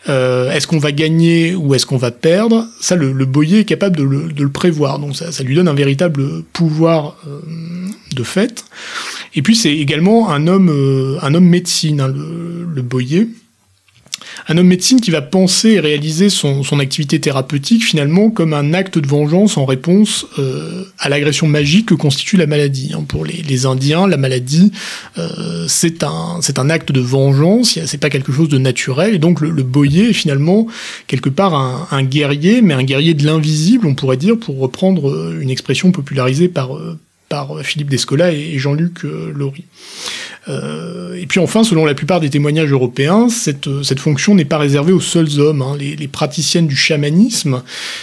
Est-ce 0.06 0.66
qu'on 0.66 0.78
va 0.78 0.92
gagner 0.92 1.54
ou 1.54 1.74
est-ce 1.74 1.86
qu'on 1.86 1.96
va 1.96 2.10
perdre? 2.10 2.66
Ça, 2.80 2.96
le, 2.96 3.12
boyer 3.24 3.60
est 3.60 3.64
capable 3.64 3.96
de 3.96 4.02
le, 4.04 4.48
prévoir. 4.48 4.98
Donc, 4.98 5.16
ça, 5.16 5.32
ça, 5.32 5.42
lui 5.42 5.54
donne 5.54 5.68
un 5.68 5.74
véritable 5.74 6.42
pouvoir 6.52 7.16
de 8.14 8.22
fait. 8.22 8.64
Et 9.36 9.42
puis 9.42 9.56
c'est 9.56 9.76
également 9.76 10.30
un 10.30 10.46
homme, 10.46 10.70
euh, 10.70 11.18
un 11.22 11.34
homme 11.34 11.48
médecine, 11.48 12.00
hein, 12.00 12.08
le, 12.08 12.66
le, 12.72 12.82
Boyer. 12.82 13.28
Un 14.48 14.58
homme 14.58 14.66
médecine 14.66 15.00
qui 15.00 15.10
va 15.10 15.22
penser 15.22 15.70
et 15.70 15.80
réaliser 15.80 16.28
son, 16.28 16.62
son, 16.62 16.78
activité 16.78 17.20
thérapeutique 17.20 17.84
finalement 17.84 18.30
comme 18.30 18.52
un 18.52 18.74
acte 18.74 18.98
de 18.98 19.06
vengeance 19.06 19.56
en 19.56 19.64
réponse 19.64 20.26
euh, 20.38 20.84
à 20.98 21.08
l'agression 21.08 21.46
magique 21.46 21.86
que 21.86 21.94
constitue 21.94 22.36
la 22.36 22.46
maladie. 22.46 22.92
Hein. 22.94 23.04
Pour 23.06 23.24
les, 23.24 23.42
les, 23.42 23.66
Indiens, 23.66 24.06
la 24.06 24.16
maladie 24.16 24.70
euh, 25.18 25.66
c'est 25.68 26.02
un, 26.02 26.40
un 26.56 26.70
acte 26.70 26.92
de 26.92 27.00
vengeance, 27.00 27.78
c'est 27.86 27.98
pas 27.98 28.10
quelque 28.10 28.32
chose 28.32 28.48
de 28.48 28.58
naturel, 28.58 29.14
et 29.14 29.18
donc 29.18 29.40
le, 29.40 29.50
le 29.50 29.62
Boyer 29.62 30.10
est 30.10 30.14
finalement 30.14 30.66
quelque 31.06 31.30
part 31.30 31.54
un, 31.54 31.88
un, 31.90 32.02
guerrier, 32.02 32.60
mais 32.60 32.74
un 32.74 32.84
guerrier 32.84 33.14
de 33.14 33.24
l'invisible, 33.24 33.86
on 33.86 33.94
pourrait 33.94 34.16
dire, 34.16 34.38
pour 34.38 34.58
reprendre 34.58 35.10
euh, 35.10 35.38
une 35.40 35.50
expression 35.50 35.90
popularisée 35.90 36.48
par, 36.48 36.76
Philippe 37.62 37.88
Descola 37.88 38.32
et 38.32 38.58
Jean-Luc 38.58 39.04
euh, 39.04 39.32
Laurie. 39.34 39.64
Euh, 40.48 41.14
et 41.14 41.26
puis 41.26 41.40
enfin, 41.40 41.64
selon 41.64 41.84
la 41.84 41.94
plupart 41.94 42.20
des 42.20 42.30
témoignages 42.30 42.70
européens, 42.70 43.28
cette, 43.28 43.68
cette 43.82 44.00
fonction 44.00 44.34
n'est 44.34 44.44
pas 44.44 44.58
réservée 44.58 44.92
aux 44.92 45.00
seuls 45.00 45.40
hommes. 45.40 45.62
Hein. 45.62 45.76
Les, 45.78 46.08
praticiennes 46.08 46.66
du 46.66 46.76
chamanisme, 46.76 47.62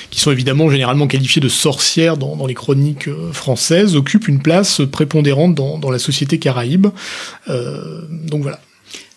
qui 0.10 0.20
sont 0.20 0.32
évidemment 0.32 0.70
généralement 0.70 1.08
qualifiées 1.08 1.42
de 1.42 1.50
sorcières 1.50 2.18
dans, 2.18 2.46
les 2.46 2.54
chroniques 2.54 3.08
euh, 3.08 3.32
françaises, 3.32 3.96
occupent 3.96 4.28
une 4.28 4.42
place 4.42 4.82
prépondérante 4.92 5.56
dans, 5.56 5.92
la 5.92 6.00
société 6.00 6.40
caraïbe. 6.40 6.88
donc 7.48 8.42
voilà. 8.42 8.60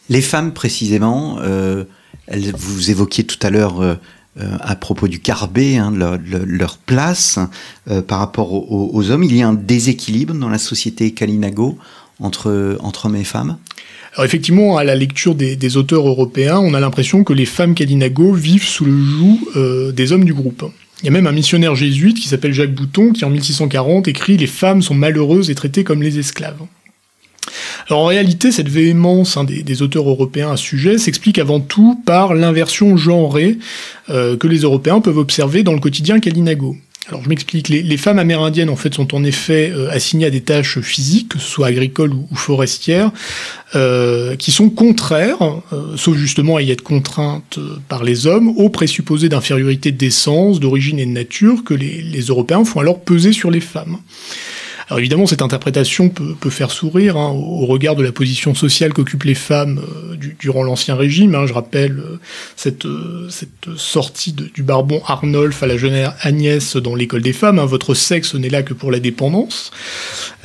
Les 0.09 0.21
femmes 0.21 0.53
précisément, 0.53 1.39
vous 2.29 2.91
évoquiez 2.91 3.25
tout 3.25 3.39
à 3.43 3.51
l'heure 3.51 3.99
euh, 4.41 4.57
à 4.61 4.75
propos 4.75 5.07
du 5.07 5.21
carbet, 5.21 5.77
hein, 5.77 5.93
leur, 5.95 6.79
place 6.79 7.39
euh, 7.89 8.03
par 8.03 8.19
rapport 8.19 8.53
aux, 8.53 9.11
hommes. 9.11 9.23
Il 9.23 9.37
y 9.37 9.43
a 9.43 9.49
un 9.49 9.55
déséquilibre 9.55 10.35
dans 10.35 10.49
la 10.49 10.59
société 10.59 11.13
Kalinago 11.13 11.79
entre, 12.19 12.77
entre 12.81 13.07
hommes 13.07 13.17
et 13.17 13.25
femmes? 13.25 13.59
Alors 14.15 14.25
effectivement, 14.25 14.77
à 14.77 14.85
la 14.85 14.95
lecture 14.95 15.35
des, 15.35 15.77
auteurs 15.77 16.07
européens, 16.07 16.59
on 16.59 16.75
a 16.75 16.81
l'impression 16.81 17.23
que 17.25 17.33
les 17.33 17.47
femmes 17.47 17.75
Kalinago 17.75 18.33
vivent 18.33 18.67
sous 18.67 18.85
le 18.85 19.05
joug 19.05 19.39
euh, 19.57 19.93
des 19.93 20.13
hommes 20.13 20.25
du 20.25 20.35
groupe. 20.35 20.65
Il 21.03 21.07
y 21.07 21.09
a 21.09 21.13
même 21.13 21.27
un 21.27 21.33
missionnaire 21.33 21.75
jésuite 21.75 22.19
qui 22.19 22.29
s'appelle 22.29 22.53
Jacques 22.53 22.75
Bouton 22.75 23.13
qui 23.13 23.25
en 23.25 23.31
1640 23.31 24.09
écrit 24.09 24.37
Les 24.37 24.47
femmes 24.47 24.83
sont 24.83 24.95
malheureuses 24.95 25.51
et 25.51 25.55
traitées 25.55 25.85
comme 25.85 26.03
les 26.03 26.19
esclaves. 26.19 26.63
Alors 27.89 28.03
en 28.03 28.07
réalité, 28.07 28.51
cette 28.51 28.69
véhémence 28.69 29.37
hein, 29.37 29.45
des, 29.45 29.83
auteurs 29.83 30.09
européens 30.09 30.53
à 30.53 30.57
ce 30.57 30.65
sujet 30.65 30.97
s'explique 30.97 31.39
avant 31.39 31.61
tout 31.61 32.01
par 32.07 32.35
l'inversion 32.35 32.97
genrée 32.97 33.59
euh, 34.09 34.37
que 34.37 34.47
les 34.47 34.61
Européens 34.61 35.01
peuvent 35.01 35.19
observer 35.19 35.63
dans 35.63 35.75
le 35.75 35.81
quotidien 35.81 36.19
Kalinago. 36.19 36.77
Alors 37.09 37.23
je 37.23 37.29
m'explique, 37.29 37.69
les, 37.69 37.97
femmes 37.99 38.19
amérindiennes 38.19 38.71
en 38.71 38.77
fait 38.77 38.95
sont 38.95 39.15
en 39.15 39.23
effet 39.25 39.71
euh, 39.71 39.91
assignées 39.91 40.25
à 40.25 40.31
des 40.31 40.41
tâches 40.41 40.81
physiques, 40.81 41.29
que 41.29 41.39
ce 41.39 41.47
soit 41.47 41.67
agricoles 41.67 42.15
ou, 42.15 42.35
forestières, 42.35 43.11
euh, 43.75 44.35
qui 44.37 44.51
sont 44.51 44.71
contraires, 44.71 45.61
sauf 45.97 46.17
justement 46.17 46.57
à 46.57 46.63
y 46.63 46.71
être 46.71 46.81
contraintes 46.81 47.59
par 47.89 48.05
les 48.05 48.27
hommes, 48.27 48.49
aux 48.57 48.71
présupposés 48.71 49.29
d'infériorité 49.29 49.93
d'essence, 49.93 50.59
d'origine 50.61 50.99
et 50.99 51.05
de 51.05 51.11
nature 51.11 51.63
que 51.63 51.75
les 51.75 52.23
Européens 52.23 52.65
font 52.65 52.81
alors 52.81 53.01
peser 53.01 53.35
sur 53.35 53.51
les 53.51 53.61
femmes. 53.61 53.99
Alors 54.89 54.99
évidemment, 54.99 55.27
cette 55.27 55.41
interprétation 55.41 56.11
peut, 56.11 56.51
faire 56.51 56.71
sourire 56.71 57.17
hein, 57.17 57.31
au 57.31 57.65
regard 57.65 57.97
de 57.97 58.03
la 58.03 58.13
position 58.13 58.55
sociale 58.55 58.93
qu'occupent 58.93 59.25
les 59.25 59.35
femmes 59.35 59.81
euh, 59.81 60.17
durant 60.39 60.63
l'Ancien 60.63 60.95
Régime. 60.95 61.35
Hein. 61.35 61.47
je 61.47 61.55
rappelle 61.55 61.99
euh, 61.99 62.21
cette, 62.55 62.85
euh, 62.85 63.27
cette 63.31 63.77
sortie 63.77 64.33
du 64.33 64.63
baron 64.63 65.01
Arnolphe 65.07 65.63
à 65.63 65.67
la 65.67 65.79
jeune 65.79 66.11
Agnès 66.21 66.77
dans 66.77 66.95
l'école 66.95 67.23
des 67.23 67.33
femmes. 67.33 67.59
Hein. 67.59 67.65
votre 67.65 67.95
sexe 67.95 68.35
n'est 68.35 68.51
là 68.51 68.63
que 68.63 68.75
pour 68.75 68.91
la 68.91 69.01
dépendance. 69.01 69.71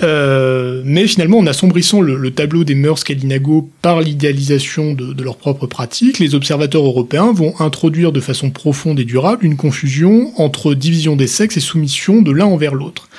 mais 0.01 1.07
finalement, 1.07 1.39
en 1.39 1.47
assombrissant 1.47 2.01
le, 2.01 2.31
tableau 2.31 2.63
des 2.63 2.75
mœurs 2.75 3.03
Kalinago 3.03 3.69
par 3.81 3.99
l'idéalisation 4.01 4.93
de 4.93 5.23
leurs 5.23 5.37
propres 5.37 5.67
pratiques, 5.67 6.19
les 6.19 6.35
observateurs 6.35 6.85
européens 6.85 7.33
vont 7.33 7.59
introduire 7.59 8.11
de 8.11 8.21
façon 8.21 8.51
profonde 8.51 8.99
et 8.99 9.05
durable 9.05 9.45
une 9.45 9.57
confusion 9.57 10.31
entre 10.37 10.73
division 10.73 11.15
des 11.15 11.27
sexes 11.27 11.57
et 11.57 11.61
soumission 11.61 12.21
de 12.21 12.31
l'un 12.31 12.45
envers 12.45 12.75
l'autre. 12.75 13.09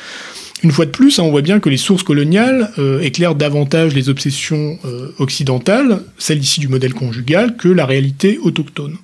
Une 0.62 0.72
fois 0.72 0.84
de 0.84 0.90
plus, 0.90 1.18
hein, 1.18 1.22
on 1.22 1.30
voit 1.30 1.42
bien 1.42 1.58
que 1.58 1.70
les 1.70 1.76
sources 1.76 2.02
coloniales 2.02 2.70
euh, 2.78 3.00
éclairent 3.00 3.34
davantage 3.34 3.94
les 3.94 4.08
obsessions 4.08 4.78
euh, 4.84 5.08
occidentales, 5.18 6.02
celles 6.18 6.40
ici 6.40 6.60
du 6.60 6.68
modèle 6.68 6.92
conjugal, 6.92 7.56
que 7.56 7.68
la 7.68 7.86
réalité 7.86 8.38
autochtone. 8.42 8.96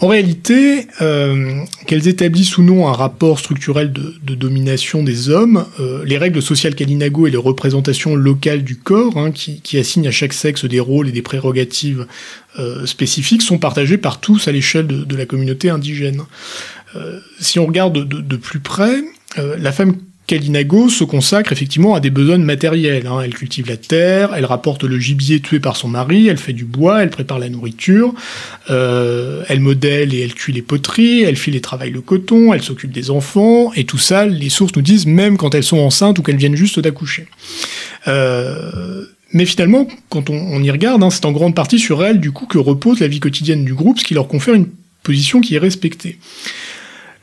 En 0.00 0.08
réalité, 0.08 0.86
euh, 1.00 1.60
qu'elles 1.86 2.08
établissent 2.08 2.58
ou 2.58 2.62
non 2.62 2.88
un 2.88 2.92
rapport 2.92 3.38
structurel 3.38 3.92
de, 3.92 4.34
domination 4.34 5.02
des 5.02 5.30
hommes, 5.30 5.64
les 6.04 6.18
règles 6.18 6.42
sociales 6.42 6.74
Kalinago 6.74 7.28
et 7.28 7.30
les 7.30 7.36
représentations 7.36 8.16
locales 8.16 8.64
du 8.64 8.76
corps, 8.76 9.16
hein, 9.16 9.30
qui, 9.30 9.78
assignent 9.78 10.08
à 10.08 10.10
chaque 10.10 10.32
sexe 10.32 10.64
des 10.64 10.80
rôles 10.80 11.08
et 11.08 11.12
des 11.12 11.22
prérogatives 11.22 12.06
spécifiques, 12.84 13.42
sont 13.42 13.58
partagées 13.58 13.96
par 13.96 14.20
tous 14.20 14.48
à 14.48 14.52
l'échelle 14.52 14.88
de, 14.88 15.16
la 15.16 15.26
communauté 15.26 15.70
indigène. 15.70 16.22
si 17.38 17.60
on 17.60 17.66
regarde 17.66 18.06
de, 18.06 18.20
de 18.20 18.36
plus 18.36 18.60
près, 18.60 18.96
la 19.36 19.72
femme 19.72 19.94
Kalinago 20.26 20.88
se 20.88 21.04
consacre 21.04 21.52
effectivement 21.52 21.94
à 21.94 22.00
des 22.00 22.10
besoins 22.10 22.38
matériels. 22.38 23.06
Hein. 23.06 23.20
Elle 23.22 23.34
cultive 23.34 23.68
la 23.68 23.76
terre, 23.76 24.32
elle 24.34 24.46
rapporte 24.46 24.84
le 24.84 24.98
gibier 24.98 25.40
tué 25.40 25.60
par 25.60 25.76
son 25.76 25.88
mari, 25.88 26.28
elle 26.28 26.38
fait 26.38 26.52
du 26.52 26.64
bois, 26.64 27.02
elle 27.02 27.10
prépare 27.10 27.38
la 27.38 27.50
nourriture, 27.50 28.14
euh, 28.70 29.44
elle 29.48 29.60
modèle 29.60 30.14
et 30.14 30.20
elle 30.20 30.34
cuit 30.34 30.52
les 30.52 30.62
poteries, 30.62 31.22
elle 31.22 31.36
file 31.36 31.56
et 31.56 31.60
travaille 31.60 31.90
le 31.90 32.00
coton, 32.00 32.54
elle 32.54 32.62
s'occupe 32.62 32.92
des 32.92 33.10
enfants, 33.10 33.72
et 33.74 33.84
tout 33.84 33.98
ça, 33.98 34.24
les 34.24 34.48
sources 34.48 34.74
nous 34.76 34.82
disent 34.82 35.06
même 35.06 35.36
quand 35.36 35.54
elles 35.54 35.64
sont 35.64 35.78
enceintes 35.78 36.18
ou 36.18 36.22
qu'elles 36.22 36.36
viennent 36.36 36.56
juste 36.56 36.80
d'accoucher. 36.80 37.26
Euh, 38.08 39.04
mais 39.32 39.46
finalement, 39.46 39.88
quand 40.08 40.30
on, 40.30 40.62
y 40.62 40.70
regarde, 40.70 41.02
hein, 41.02 41.10
c'est 41.10 41.24
en 41.26 41.32
grande 41.32 41.54
partie 41.54 41.78
sur 41.78 42.04
elle, 42.04 42.20
du 42.20 42.30
coup, 42.30 42.46
que 42.46 42.56
repose 42.56 43.00
la 43.00 43.08
vie 43.08 43.20
quotidienne 43.20 43.64
du 43.64 43.74
groupe, 43.74 43.98
ce 43.98 44.04
qui 44.04 44.14
leur 44.14 44.28
confère 44.28 44.54
une 44.54 44.68
position 45.02 45.40
qui 45.40 45.56
est 45.56 45.58
respectée. 45.58 46.18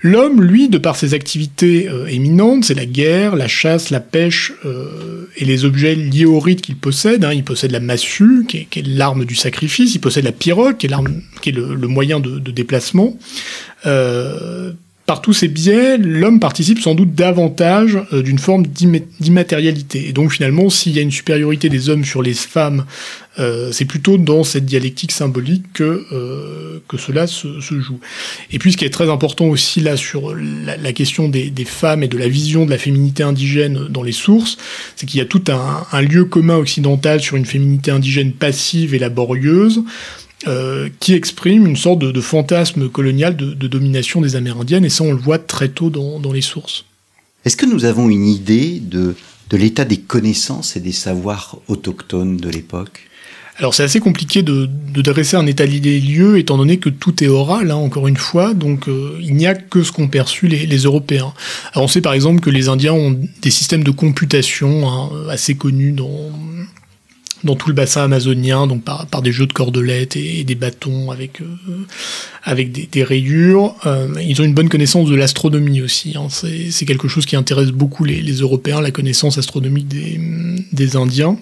L'homme, 0.04 0.42
lui, 0.42 0.68
de 0.68 0.80
par 0.80 0.96
ses 0.96 1.14
activités 1.14 1.88
euh, 1.88 2.08
éminentes, 2.08 2.66
c'est 2.66 2.74
la 2.74 2.88
guerre, 2.88 3.36
la 3.36 3.48
chasse, 3.48 3.92
la 3.92 4.00
pêche 4.00 4.52
euh, 4.66 5.30
et 5.38 5.46
les 5.46 5.64
objets 5.64 5.94
liés 5.94 6.26
au 6.26 6.40
rite 6.40 6.62
qu'il 6.62 6.76
possède. 6.76 7.24
Hein. 7.24 7.34
Il 7.34 7.44
possède 7.44 7.72
la 7.72 7.80
massue, 7.80 8.46
qui 8.48 8.58
est, 8.58 8.88
l'arme 8.88 9.26
du 9.26 9.36
sacrifice. 9.36 9.94
Il 9.94 10.00
possède 10.00 10.26
la 10.26 10.32
pirogue, 10.32 10.78
qui 10.78 10.88
est, 10.88 10.90
l'arme, 10.90 11.22
qui 11.42 11.50
est 11.50 11.54
le, 11.54 11.76
moyen 11.88 12.20
de, 12.20 12.40
déplacement. 12.52 13.18
Euh, 13.86 14.74
par 15.12 15.22
tous 15.22 15.34
ces 15.34 15.50
biais, 15.50 15.98
l'homme 15.98 16.40
participe 16.40 16.80
sans 16.80 16.96
doute 16.96 17.14
davantage 17.14 18.00
euh, 18.14 18.22
d'une 18.22 18.40
forme 18.40 18.66
d'immatérialité. 18.66 20.08
Et 20.08 20.14
donc 20.14 20.32
finalement, 20.32 20.70
s'il 20.70 20.94
y 20.94 21.00
a 21.00 21.02
une 21.02 21.12
supériorité 21.12 21.68
des 21.68 21.90
hommes 21.90 22.06
sur 22.06 22.22
les 22.22 22.34
femmes, 22.34 22.86
euh, 23.38 23.74
c'est 23.74 23.84
plutôt 23.84 24.18
dans 24.18 24.46
cette 24.46 24.66
dialectique 24.66 25.12
symbolique 25.12 25.66
que, 25.74 26.06
euh, 26.14 26.80
que 26.88 26.96
cela 26.96 27.28
se, 27.28 27.60
joue. 27.60 28.00
Et 28.54 28.58
puis 28.58 28.72
ce 28.72 28.78
qui 28.78 28.86
est 28.86 28.90
très 28.90 29.10
important 29.10 29.48
aussi 29.48 29.82
là 29.82 29.98
sur 29.98 30.34
la, 30.34 30.94
question 30.94 31.28
des, 31.28 31.52
femmes 31.66 32.04
et 32.04 32.08
de 32.08 32.18
la 32.18 32.30
vision 32.30 32.66
de 32.66 32.72
la 32.72 32.78
féminité 32.78 33.22
indigène 33.22 33.88
dans 33.90 34.04
les 34.04 34.14
sources, 34.14 34.58
c'est 34.96 35.08
qu'il 35.08 35.18
y 35.18 35.22
a 35.22 35.26
tout 35.26 35.44
un, 35.50 36.02
lieu 36.02 36.24
commun 36.24 36.56
occidental 36.56 37.20
sur 37.20 37.36
une 37.36 37.46
féminité 37.46 37.92
indigène 37.92 38.32
passive 38.32 38.96
et 38.96 39.00
laborieuse, 39.00 39.84
euh, 40.48 40.90
qui 41.00 41.14
exprime 41.14 41.68
une 41.68 41.76
sorte 41.76 42.00
de, 42.00 42.22
fantasme 42.22 42.90
colonial 42.90 43.36
de, 43.36 43.68
domination 43.68 44.22
des 44.22 44.36
Amérindiennes, 44.36 44.86
et 44.86 44.90
ça 44.90 45.04
on 45.04 45.12
le 45.12 45.20
voit 45.20 45.40
très 45.40 45.70
tôt 45.70 45.90
dans, 45.90 46.32
les 46.32 46.42
sources. 46.42 46.86
Est-ce 47.46 47.58
que 47.58 47.66
nous 47.66 47.86
avons 47.86 48.10
une 48.10 48.28
idée 48.28 48.80
de, 48.80 49.16
de 49.50 49.58
l'état 49.58 49.86
des 49.86 49.98
connaissances 49.98 50.76
et 50.76 50.80
des 50.80 50.92
savoirs 50.92 51.58
autochtones 51.68 52.38
de 52.38 52.50
l'époque? 52.50 53.08
Alors 53.58 53.76
c'est 53.76 53.84
assez 53.84 54.00
compliqué 54.00 54.42
de, 54.42 54.68
dresser 54.96 55.38
un 55.38 55.46
état 55.46 55.68
des 55.68 56.00
lieux 56.00 56.40
étant 56.40 56.58
donné 56.58 56.78
que 56.78 56.90
tout 56.90 57.24
est 57.24 57.28
oral, 57.28 57.70
hein, 57.70 57.76
encore 57.76 58.08
une 58.08 58.18
fois, 58.18 58.56
donc 58.56 58.88
euh, 58.88 59.20
il 59.22 59.36
n'y 59.36 59.46
a 59.46 59.54
que 59.54 59.84
ce 59.84 59.92
qu'ont 59.92 60.08
perçu 60.08 60.48
les, 60.48 60.78
Européens. 60.78 61.34
Alors 61.74 61.86
on 61.86 61.88
sait 61.88 62.02
par 62.02 62.14
exemple 62.14 62.40
que 62.40 62.50
les 62.50 62.70
Indiens 62.70 62.94
ont 62.94 63.16
des 63.42 63.52
systèmes 63.52 63.84
de 63.84 63.92
computation 63.92 64.90
hein, 64.90 65.10
assez 65.30 65.54
connus 65.54 65.92
dans, 65.92 66.32
dans 67.44 67.56
tout 67.56 67.70
le 67.70 67.74
bassin 67.74 68.04
amazonien, 68.04 68.68
donc 68.68 68.84
par, 68.84 69.06
par 69.08 69.22
des 69.22 69.32
jeux 69.32 69.48
de 69.48 69.54
cordelettes 69.54 70.16
et, 70.16 70.44
des 70.44 70.56
bâtons 70.56 71.12
avec, 71.12 71.42
euh, 71.42 71.46
avec 72.44 72.72
des, 72.90 73.04
rayures. 73.04 73.76
Euh, 73.86 74.08
ils 74.22 74.42
ont 74.42 74.46
une 74.46 74.54
bonne 74.54 74.70
connaissance 74.70 75.10
de 75.10 75.16
l'astronomie 75.16 75.82
aussi. 75.82 76.16
Hein. 76.18 76.28
C'est 76.30 76.86
quelque 76.86 77.08
chose 77.08 77.26
qui 77.26 77.36
intéresse 77.36 77.72
beaucoup 77.72 78.04
les, 78.04 78.22
les, 78.22 78.34
Européens, 78.34 78.82
la 78.82 78.92
connaissance 78.92 79.38
astronomique 79.38 79.88
des, 79.88 80.20
des 80.72 80.96
Indiens. 80.96 81.38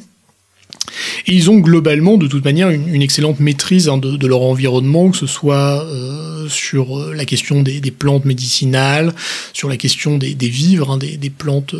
Et 1.27 1.33
ils 1.33 1.49
ont 1.49 1.57
globalement, 1.57 2.17
de 2.17 2.27
toute 2.27 2.43
manière, 2.43 2.69
une, 2.69 3.01
excellente 3.01 3.39
maîtrise 3.39 3.89
hein, 3.89 3.97
de, 3.97 4.27
leur 4.27 4.41
environnement, 4.41 5.09
que 5.09 5.17
ce 5.17 5.27
soit 5.27 5.83
euh, 5.85 6.47
sur 6.49 6.99
euh, 6.99 7.13
la 7.13 7.25
question 7.25 7.61
des, 7.61 7.79
plantes 7.91 8.25
médicinales, 8.25 9.13
sur 9.53 9.69
la 9.69 9.77
question 9.77 10.17
des, 10.17 10.33
vivres, 10.33 10.91
hein, 10.91 10.97
des, 10.97 11.29
plantes 11.29 11.75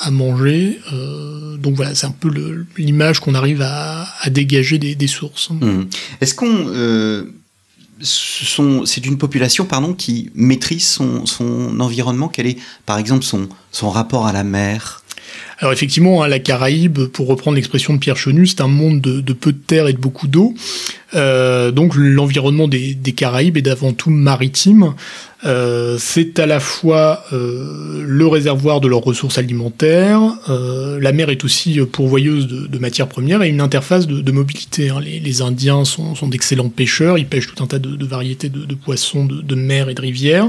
à, 0.00 0.10
manger. 0.10 0.78
Euh, 0.92 1.56
donc 1.56 1.74
voilà, 1.74 1.94
c'est 1.94 2.06
un 2.06 2.14
peu 2.18 2.30
l'image 2.76 3.20
qu'on 3.20 3.34
arrive 3.34 3.62
à, 3.62 4.06
dégager 4.30 4.78
des, 4.78 5.06
sources. 5.06 5.50
Mmh. 5.50 5.82
Est-ce 6.20 6.34
qu'on 6.34 7.26
c'est 8.04 9.06
une 9.06 9.16
population 9.16 9.64
pardon, 9.64 9.94
qui 9.94 10.30
maîtrise 10.34 10.86
son, 10.88 11.80
environnement? 11.80 12.28
Quel 12.28 12.48
est, 12.48 12.58
par 12.84 12.98
exemple, 12.98 13.24
son 13.24 13.90
rapport 13.90 14.26
à 14.26 14.32
la 14.32 14.42
mer? 14.42 15.01
Alors 15.58 15.72
effectivement, 15.72 16.22
hein, 16.22 16.28
la 16.28 16.38
Caraïbe, 16.38 17.06
pour 17.06 17.28
reprendre 17.28 17.56
l'expression 17.56 17.94
de 17.94 17.98
Pierre 17.98 18.16
Chenu, 18.16 18.46
c'est 18.46 18.60
un 18.60 18.68
monde 18.68 19.00
de, 19.00 19.32
peu 19.32 19.52
de 19.52 19.58
terre 19.58 19.86
et 19.88 19.92
de 19.92 19.98
beaucoup 19.98 20.26
d'eau. 20.26 20.54
Euh, 21.14 21.70
donc 21.70 21.94
l'environnement 21.94 22.68
des, 22.68 22.94
Caraïbes 23.16 23.56
est 23.56 23.62
d'avant 23.62 23.92
tout 23.92 24.10
maritime. 24.10 24.94
Euh, 25.44 25.96
c'est 25.98 26.38
à 26.38 26.46
la 26.46 26.60
fois 26.60 27.24
euh, 27.32 28.04
le 28.06 28.26
réservoir 28.28 28.80
de 28.80 28.86
leurs 28.86 29.02
ressources 29.02 29.38
alimentaires, 29.38 30.20
la 30.48 31.12
mer 31.12 31.30
est 31.30 31.44
aussi 31.44 31.80
pourvoyeuse 31.80 32.46
de, 32.46 32.78
matières 32.78 33.08
premières 33.08 33.42
et 33.42 33.48
une 33.48 33.60
interface 33.60 34.06
de, 34.06 34.32
mobilité. 34.32 34.90
Hein. 34.90 35.00
Les, 35.00 35.42
Indiens 35.42 35.84
sont, 35.84 36.14
d'excellents 36.28 36.68
pêcheurs, 36.68 37.18
ils 37.18 37.26
pêchent 37.26 37.52
tout 37.52 37.62
un 37.62 37.66
tas 37.66 37.78
de, 37.78 38.04
variétés 38.04 38.48
de, 38.48 38.74
poissons 38.74 39.24
de, 39.24 39.54
mer 39.54 39.88
et 39.88 39.94
de 39.94 40.00
rivières. 40.00 40.48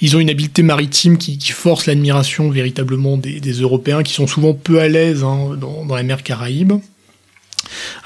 Ils 0.00 0.16
ont 0.16 0.20
une 0.20 0.30
habileté 0.30 0.62
maritime 0.62 1.18
qui, 1.18 1.38
force 1.52 1.86
l'admiration 1.86 2.50
véritablement 2.50 3.16
des, 3.16 3.54
Européens 3.60 4.02
qui 4.02 4.14
sont 4.14 4.26
souvent 4.26 4.54
peu 4.54 4.80
à 4.80 4.88
l'aise 4.88 5.22
hein, 5.22 5.50
dans 5.60 5.94
la 5.94 6.02
mer 6.02 6.22
Caraïbe 6.22 6.72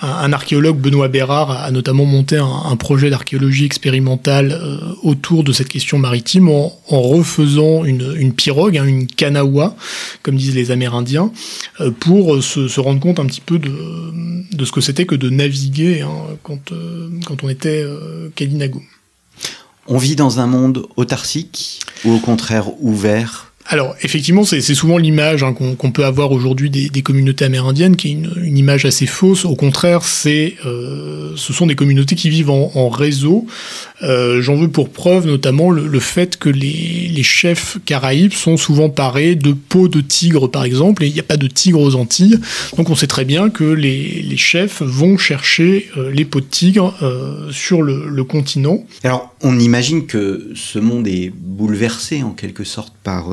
un, 0.01 0.33
archéologue, 0.33 0.79
Benoît 0.79 1.09
Bérard, 1.09 1.51
a 1.51 1.71
notamment 1.71 2.05
monté 2.05 2.37
un, 2.37 2.77
projet 2.77 3.11
d'archéologie 3.11 3.65
expérimentale 3.65 4.53
euh, 4.53 4.79
autour 5.03 5.45
de 5.45 5.53
cette 5.53 5.69
question 5.69 5.99
maritime 5.99 6.49
en, 6.49 6.71
refaisant 6.89 7.85
une, 7.85 8.33
pirogue, 8.33 8.79
hein, 8.79 8.85
une 8.85 9.07
kanawa, 9.07 9.77
comme 10.23 10.37
disent 10.37 10.55
les 10.55 10.71
Amérindiens, 10.71 11.33
euh, 11.81 11.91
pour 11.91 12.43
se, 12.43 12.81
rendre 12.81 13.01
compte 13.01 13.19
un 13.19 13.27
petit 13.27 13.41
peu 13.41 13.59
de, 13.59 14.65
ce 14.65 14.73
que 14.73 14.81
c'était 14.81 15.07
que 15.07 15.15
de 15.15 15.31
naviguer 15.31 16.03
hein, 16.03 16.37
quand, 16.43 16.73
euh, 16.73 17.09
quand 17.27 17.43
on 17.43 17.49
était 17.49 17.85
Kalinago. 18.35 18.83
On 19.87 19.99
vit 19.99 20.17
dans 20.17 20.39
un 20.39 20.47
monde 20.47 20.87
autarcique 20.97 21.81
ou 22.05 22.13
au 22.13 22.19
contraire 22.19 22.71
ouvert 22.81 23.48
alors 23.71 23.95
effectivement, 24.01 24.45
c'est 24.45 24.63
souvent 24.63 24.97
l'image 24.97 25.43
hein, 25.43 25.53
qu'on 25.53 25.91
peut 25.91 26.07
avoir 26.07 26.33
aujourd'hui 26.33 26.71
des, 26.71 27.03
communautés 27.03 27.45
amérindiennes, 27.45 27.97
qui 27.97 28.09
est 28.09 28.13
une, 28.13 28.57
image 28.57 28.87
assez 28.87 29.05
fausse. 29.05 29.45
Au 29.45 29.57
contraire, 29.57 30.05
c'est 30.05 30.55
euh, 30.65 31.33
ce 31.37 31.53
sont 31.53 31.67
des 31.67 31.75
communautés 31.75 32.15
qui 32.15 32.31
vivent 32.31 32.51
en, 32.51 32.89
réseau. 32.89 33.47
Euh, 34.03 34.41
j'en 34.41 34.57
veux 34.57 34.69
pour 34.69 34.89
preuve 34.89 35.27
notamment 35.27 35.71
le, 35.71 36.01
fait 36.01 36.39
que 36.39 36.49
les, 36.49 37.23
chefs 37.23 37.77
caraïbes 37.85 38.33
sont 38.33 38.57
souvent 38.57 38.89
parés 38.89 39.35
de 39.35 39.53
peaux 39.53 39.89
de 39.89 40.01
tigre, 40.01 40.49
par 40.49 40.65
exemple, 40.65 41.05
et 41.05 41.09
il 41.09 41.13
n'y 41.13 41.21
a 41.21 41.25
pas 41.25 41.37
de 41.37 41.47
tigre 41.47 41.81
aux 41.81 41.95
Antilles. 41.95 42.39
Donc 42.79 42.89
on 42.89 42.95
sait 42.95 43.07
très 43.07 43.27
bien 43.27 43.51
que 43.51 43.65
les, 43.65 44.37
chefs 44.39 44.81
vont 44.81 45.19
chercher 45.19 45.91
euh, 45.99 46.11
les 46.11 46.25
peaux 46.25 46.41
de 46.41 46.47
tigre 46.47 46.95
sur 47.51 47.83
le, 47.83 48.09
le 48.09 48.25
continent. 48.25 48.87
Alors 49.05 49.35
on 49.43 49.59
imagine 49.59 50.07
que 50.07 50.53
ce 50.55 50.79
monde 50.79 51.07
est 51.07 51.31
bouleversé 51.35 52.23
en 52.23 52.31
quelque 52.31 52.65
sorte 52.65 52.95
par 53.09 53.25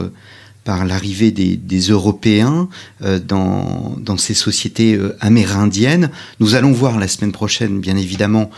par 0.65 0.83
l'arrivée 0.83 1.31
des, 1.31 1.79
Européens 1.79 2.67
euh, 3.03 3.19
dans, 3.19 4.17
ces 4.17 4.33
sociétés 4.33 4.95
euh, 4.95 5.15
amérindiennes. 5.21 6.09
Nous 6.39 6.55
allons 6.55 6.73
voir 6.73 6.99
la 6.99 7.07
semaine 7.07 7.31
prochaine, 7.31 7.79
bien 7.79 7.95
évidemment, 7.95 8.49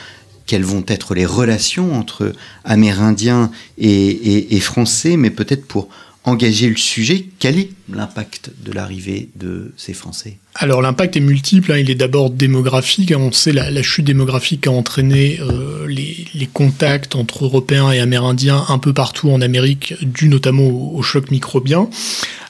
quelles 0.45 0.63
vont 0.63 0.86
être 0.88 1.13
les 1.13 1.25
relations 1.25 1.93
entre 1.93 2.34
Amérindiens 2.63 3.51
et 3.77 4.60
Français, 4.62 5.17
mais 5.17 5.30
peut-être 5.30 5.67
pour 5.67 5.89
engager 6.27 6.69
le 6.69 6.75
sujet, 6.75 7.25
quel 7.39 7.57
est 7.57 7.69
l'impact 7.89 8.51
de 8.63 8.73
l'arrivée 8.73 9.29
de 9.37 9.71
ces 9.77 9.93
Français? 9.93 10.37
Alors 10.55 10.81
l'impact 10.81 11.15
est 11.15 11.21
multiple, 11.21 11.71
hein. 11.71 11.77
il 11.77 11.89
est 11.89 11.95
d'abord 11.95 12.29
démographique, 12.29 13.13
on 13.15 13.31
sait 13.31 13.53
la, 13.53 13.81
chute 13.81 14.05
démographique 14.05 14.67
a 14.67 14.71
entraîné 14.71 15.39
euh, 15.39 15.87
les, 15.87 16.49
contacts 16.51 17.15
entre 17.15 17.45
Européens 17.45 17.91
et 17.91 17.99
Amérindiens 17.99 18.65
un 18.67 18.77
peu 18.77 18.91
partout 18.91 19.29
en 19.31 19.39
Amérique, 19.41 19.93
dû 20.01 20.27
notamment 20.27 20.67
au 20.67 21.01
choc 21.01 21.31
microbien. 21.31 21.89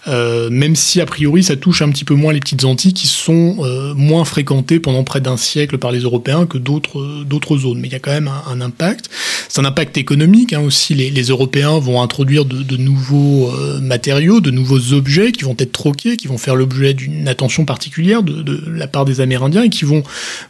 Euh, 0.07 0.49
même 0.49 0.75
si 0.75 1.01
a 1.01 1.05
priori 1.05 1.43
ça 1.43 1.55
touche 1.55 1.81
un 1.81 1.89
petit 1.89 2.05
peu 2.05 2.13
moins 2.13 2.31
les 2.31 2.39
petites 2.39 2.63
Antilles 2.63 2.93
qui 2.93 3.07
sont 3.07 3.57
euh, 3.59 3.93
moins 3.93 4.23
fréquentées 4.23 4.79
pendant 4.79 5.03
près 5.03 5.19
d'un 5.19 5.37
siècle 5.37 5.77
par 5.77 5.91
les 5.91 5.99
Européens 5.99 6.45
que 6.45 6.57
d'autres 6.57 7.23
d'autres 7.25 7.57
zones. 7.57 7.79
Mais 7.79 7.87
il 7.87 7.91
y 7.91 7.95
a 7.95 7.99
quand 7.99 8.11
même 8.11 8.29
un, 8.47 8.61
impact. 8.61 9.09
C'est 9.49 9.59
un 9.61 9.65
impact 9.65 9.97
économique 9.97 10.53
hein, 10.53 10.61
aussi. 10.61 10.93
Les, 10.93 11.09
les, 11.09 11.23
Européens 11.23 11.77
vont 11.77 12.01
introduire 12.01 12.45
de, 12.45 12.63
de 12.63 12.77
nouveaux 12.77 13.51
euh, 13.51 13.79
matériaux, 13.81 14.39
de 14.39 14.49
nouveaux 14.49 14.93
objets 14.93 15.31
qui 15.31 15.43
vont 15.43 15.55
être 15.59 15.71
troqués, 15.71 16.15
qui 16.15 16.27
vont 16.27 16.37
faire 16.37 16.55
l'objet 16.55 16.93
d'une 16.93 17.27
attention 17.27 17.65
particulière 17.65 18.23
de, 18.23 18.41
de, 18.41 18.63
la 18.71 18.87
part 18.87 19.03
des 19.03 19.19
Amérindiens 19.19 19.63
et 19.63 19.69
qui 19.69 19.83
vont 19.83 20.03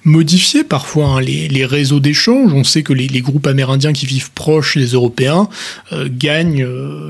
modifier 0.03 0.63
parfois 0.63 1.07
hein, 1.07 1.21
les, 1.21 1.47
les, 1.47 1.65
réseaux 1.65 1.99
d'échange. 1.99 2.53
On 2.53 2.63
sait 2.63 2.83
que 2.83 2.93
les, 2.93 3.07
les, 3.07 3.21
groupes 3.21 3.47
amérindiens 3.47 3.93
qui 3.93 4.05
vivent 4.05 4.31
proches 4.31 4.77
des 4.77 4.87
Européens 4.87 5.49
gagnent 5.91 6.65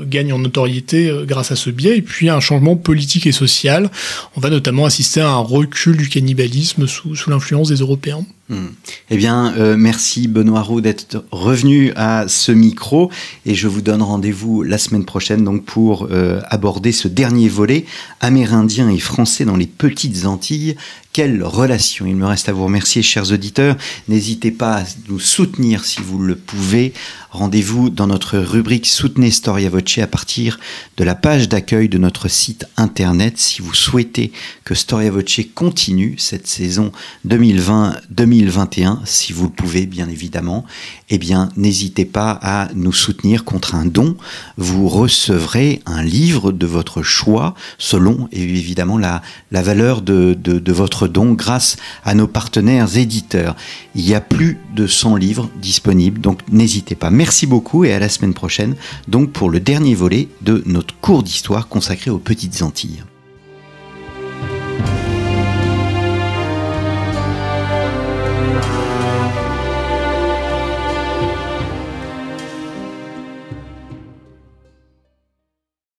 gagnent 0.06 0.32
en 0.32 0.38
notoriété 0.38 1.12
grâce 1.26 1.52
à 1.52 1.56
ce 1.56 1.70
biais. 1.70 1.98
Et 1.98 2.02
puis 2.02 2.28
changement 2.40 2.76
politique 2.76 3.26
et 3.26 3.32
social. 3.32 3.90
On 4.36 4.40
va 4.40 4.50
notamment 4.50 4.84
assister 4.84 5.20
à 5.20 5.30
un 5.30 5.38
recul 5.38 5.96
du 5.96 6.08
cannibalisme 6.08 6.86
sous, 6.86 7.14
sous 7.14 7.30
l'influence 7.30 7.68
des 7.68 7.76
Européens. 7.76 8.24
Hmm. 8.50 8.68
Eh 9.10 9.18
bien, 9.18 9.52
euh, 9.58 9.76
merci 9.76 10.26
Benoît 10.26 10.62
Roux 10.62 10.80
d'être 10.80 11.22
revenu 11.30 11.92
à 11.96 12.28
ce 12.28 12.50
micro 12.50 13.10
et 13.44 13.54
je 13.54 13.68
vous 13.68 13.82
donne 13.82 14.00
rendez-vous 14.00 14.62
la 14.62 14.78
semaine 14.78 15.04
prochaine 15.04 15.44
donc 15.44 15.66
pour 15.66 16.08
euh, 16.10 16.40
aborder 16.48 16.92
ce 16.92 17.08
dernier 17.08 17.50
volet 17.50 17.84
amérindien 18.20 18.88
et 18.88 18.98
français 18.98 19.44
dans 19.44 19.56
les 19.56 19.66
petites 19.66 20.24
Antilles. 20.24 20.76
Quelle 21.12 21.42
relation 21.42 22.06
Il 22.06 22.16
me 22.16 22.24
reste 22.24 22.48
à 22.48 22.52
vous 22.52 22.64
remercier, 22.64 23.02
chers 23.02 23.32
auditeurs. 23.32 23.76
N'hésitez 24.08 24.50
pas 24.50 24.78
à 24.78 24.84
nous 25.08 25.18
soutenir 25.18 25.84
si 25.84 26.00
vous 26.00 26.18
le 26.18 26.36
pouvez. 26.36 26.94
Rendez-vous 27.30 27.90
dans 27.90 28.06
notre 28.06 28.38
rubrique 28.38 28.86
Soutenez 28.86 29.30
Storia 29.30 29.68
Voce 29.68 29.98
à 29.98 30.06
partir 30.06 30.58
de 30.96 31.04
la 31.04 31.14
page 31.14 31.48
d'accueil 31.48 31.88
de 31.88 31.98
notre 31.98 32.28
site 32.28 32.66
internet 32.76 33.38
si 33.38 33.60
vous 33.60 33.74
souhaitez 33.74 34.32
que 34.64 34.74
Storia 34.74 35.10
Voce 35.10 35.40
continue 35.54 36.14
cette 36.18 36.46
saison 36.46 36.90
2020-2021 37.26 38.08
2021, 38.28 39.00
si 39.04 39.32
vous 39.32 39.44
le 39.44 39.50
pouvez, 39.50 39.86
bien 39.86 40.08
évidemment, 40.08 40.64
eh 41.10 41.18
bien, 41.18 41.48
n'hésitez 41.56 42.04
pas 42.04 42.38
à 42.42 42.68
nous 42.74 42.92
soutenir 42.92 43.44
contre 43.44 43.74
un 43.74 43.86
don. 43.86 44.16
Vous 44.56 44.88
recevrez 44.88 45.82
un 45.86 46.02
livre 46.02 46.52
de 46.52 46.66
votre 46.66 47.02
choix, 47.02 47.54
selon 47.78 48.28
évidemment 48.32 48.98
la, 48.98 49.22
la 49.50 49.62
valeur 49.62 50.02
de, 50.02 50.34
de 50.34 50.72
votre 50.72 51.08
don, 51.08 51.32
grâce 51.32 51.76
à 52.04 52.14
nos 52.14 52.26
partenaires 52.26 52.96
éditeurs. 52.96 53.56
Il 53.94 54.06
y 54.06 54.14
a 54.14 54.20
plus 54.20 54.58
de 54.74 54.86
100 54.86 55.16
livres 55.16 55.50
disponibles, 55.60 56.20
donc 56.20 56.40
n'hésitez 56.50 56.94
pas. 56.94 57.10
Merci 57.18 57.48
beaucoup 57.48 57.84
et 57.84 57.92
à 57.92 57.98
la 57.98 58.08
semaine 58.08 58.32
prochaine, 58.32 58.76
donc 59.08 59.32
pour 59.32 59.50
le 59.50 59.58
dernier 59.58 59.96
volet 59.96 60.28
de 60.40 60.62
notre 60.66 60.94
cours 61.00 61.24
d'histoire 61.24 61.66
consacré 61.66 62.12
aux 62.12 62.18
petites 62.20 62.62
Antilles. 62.62 63.02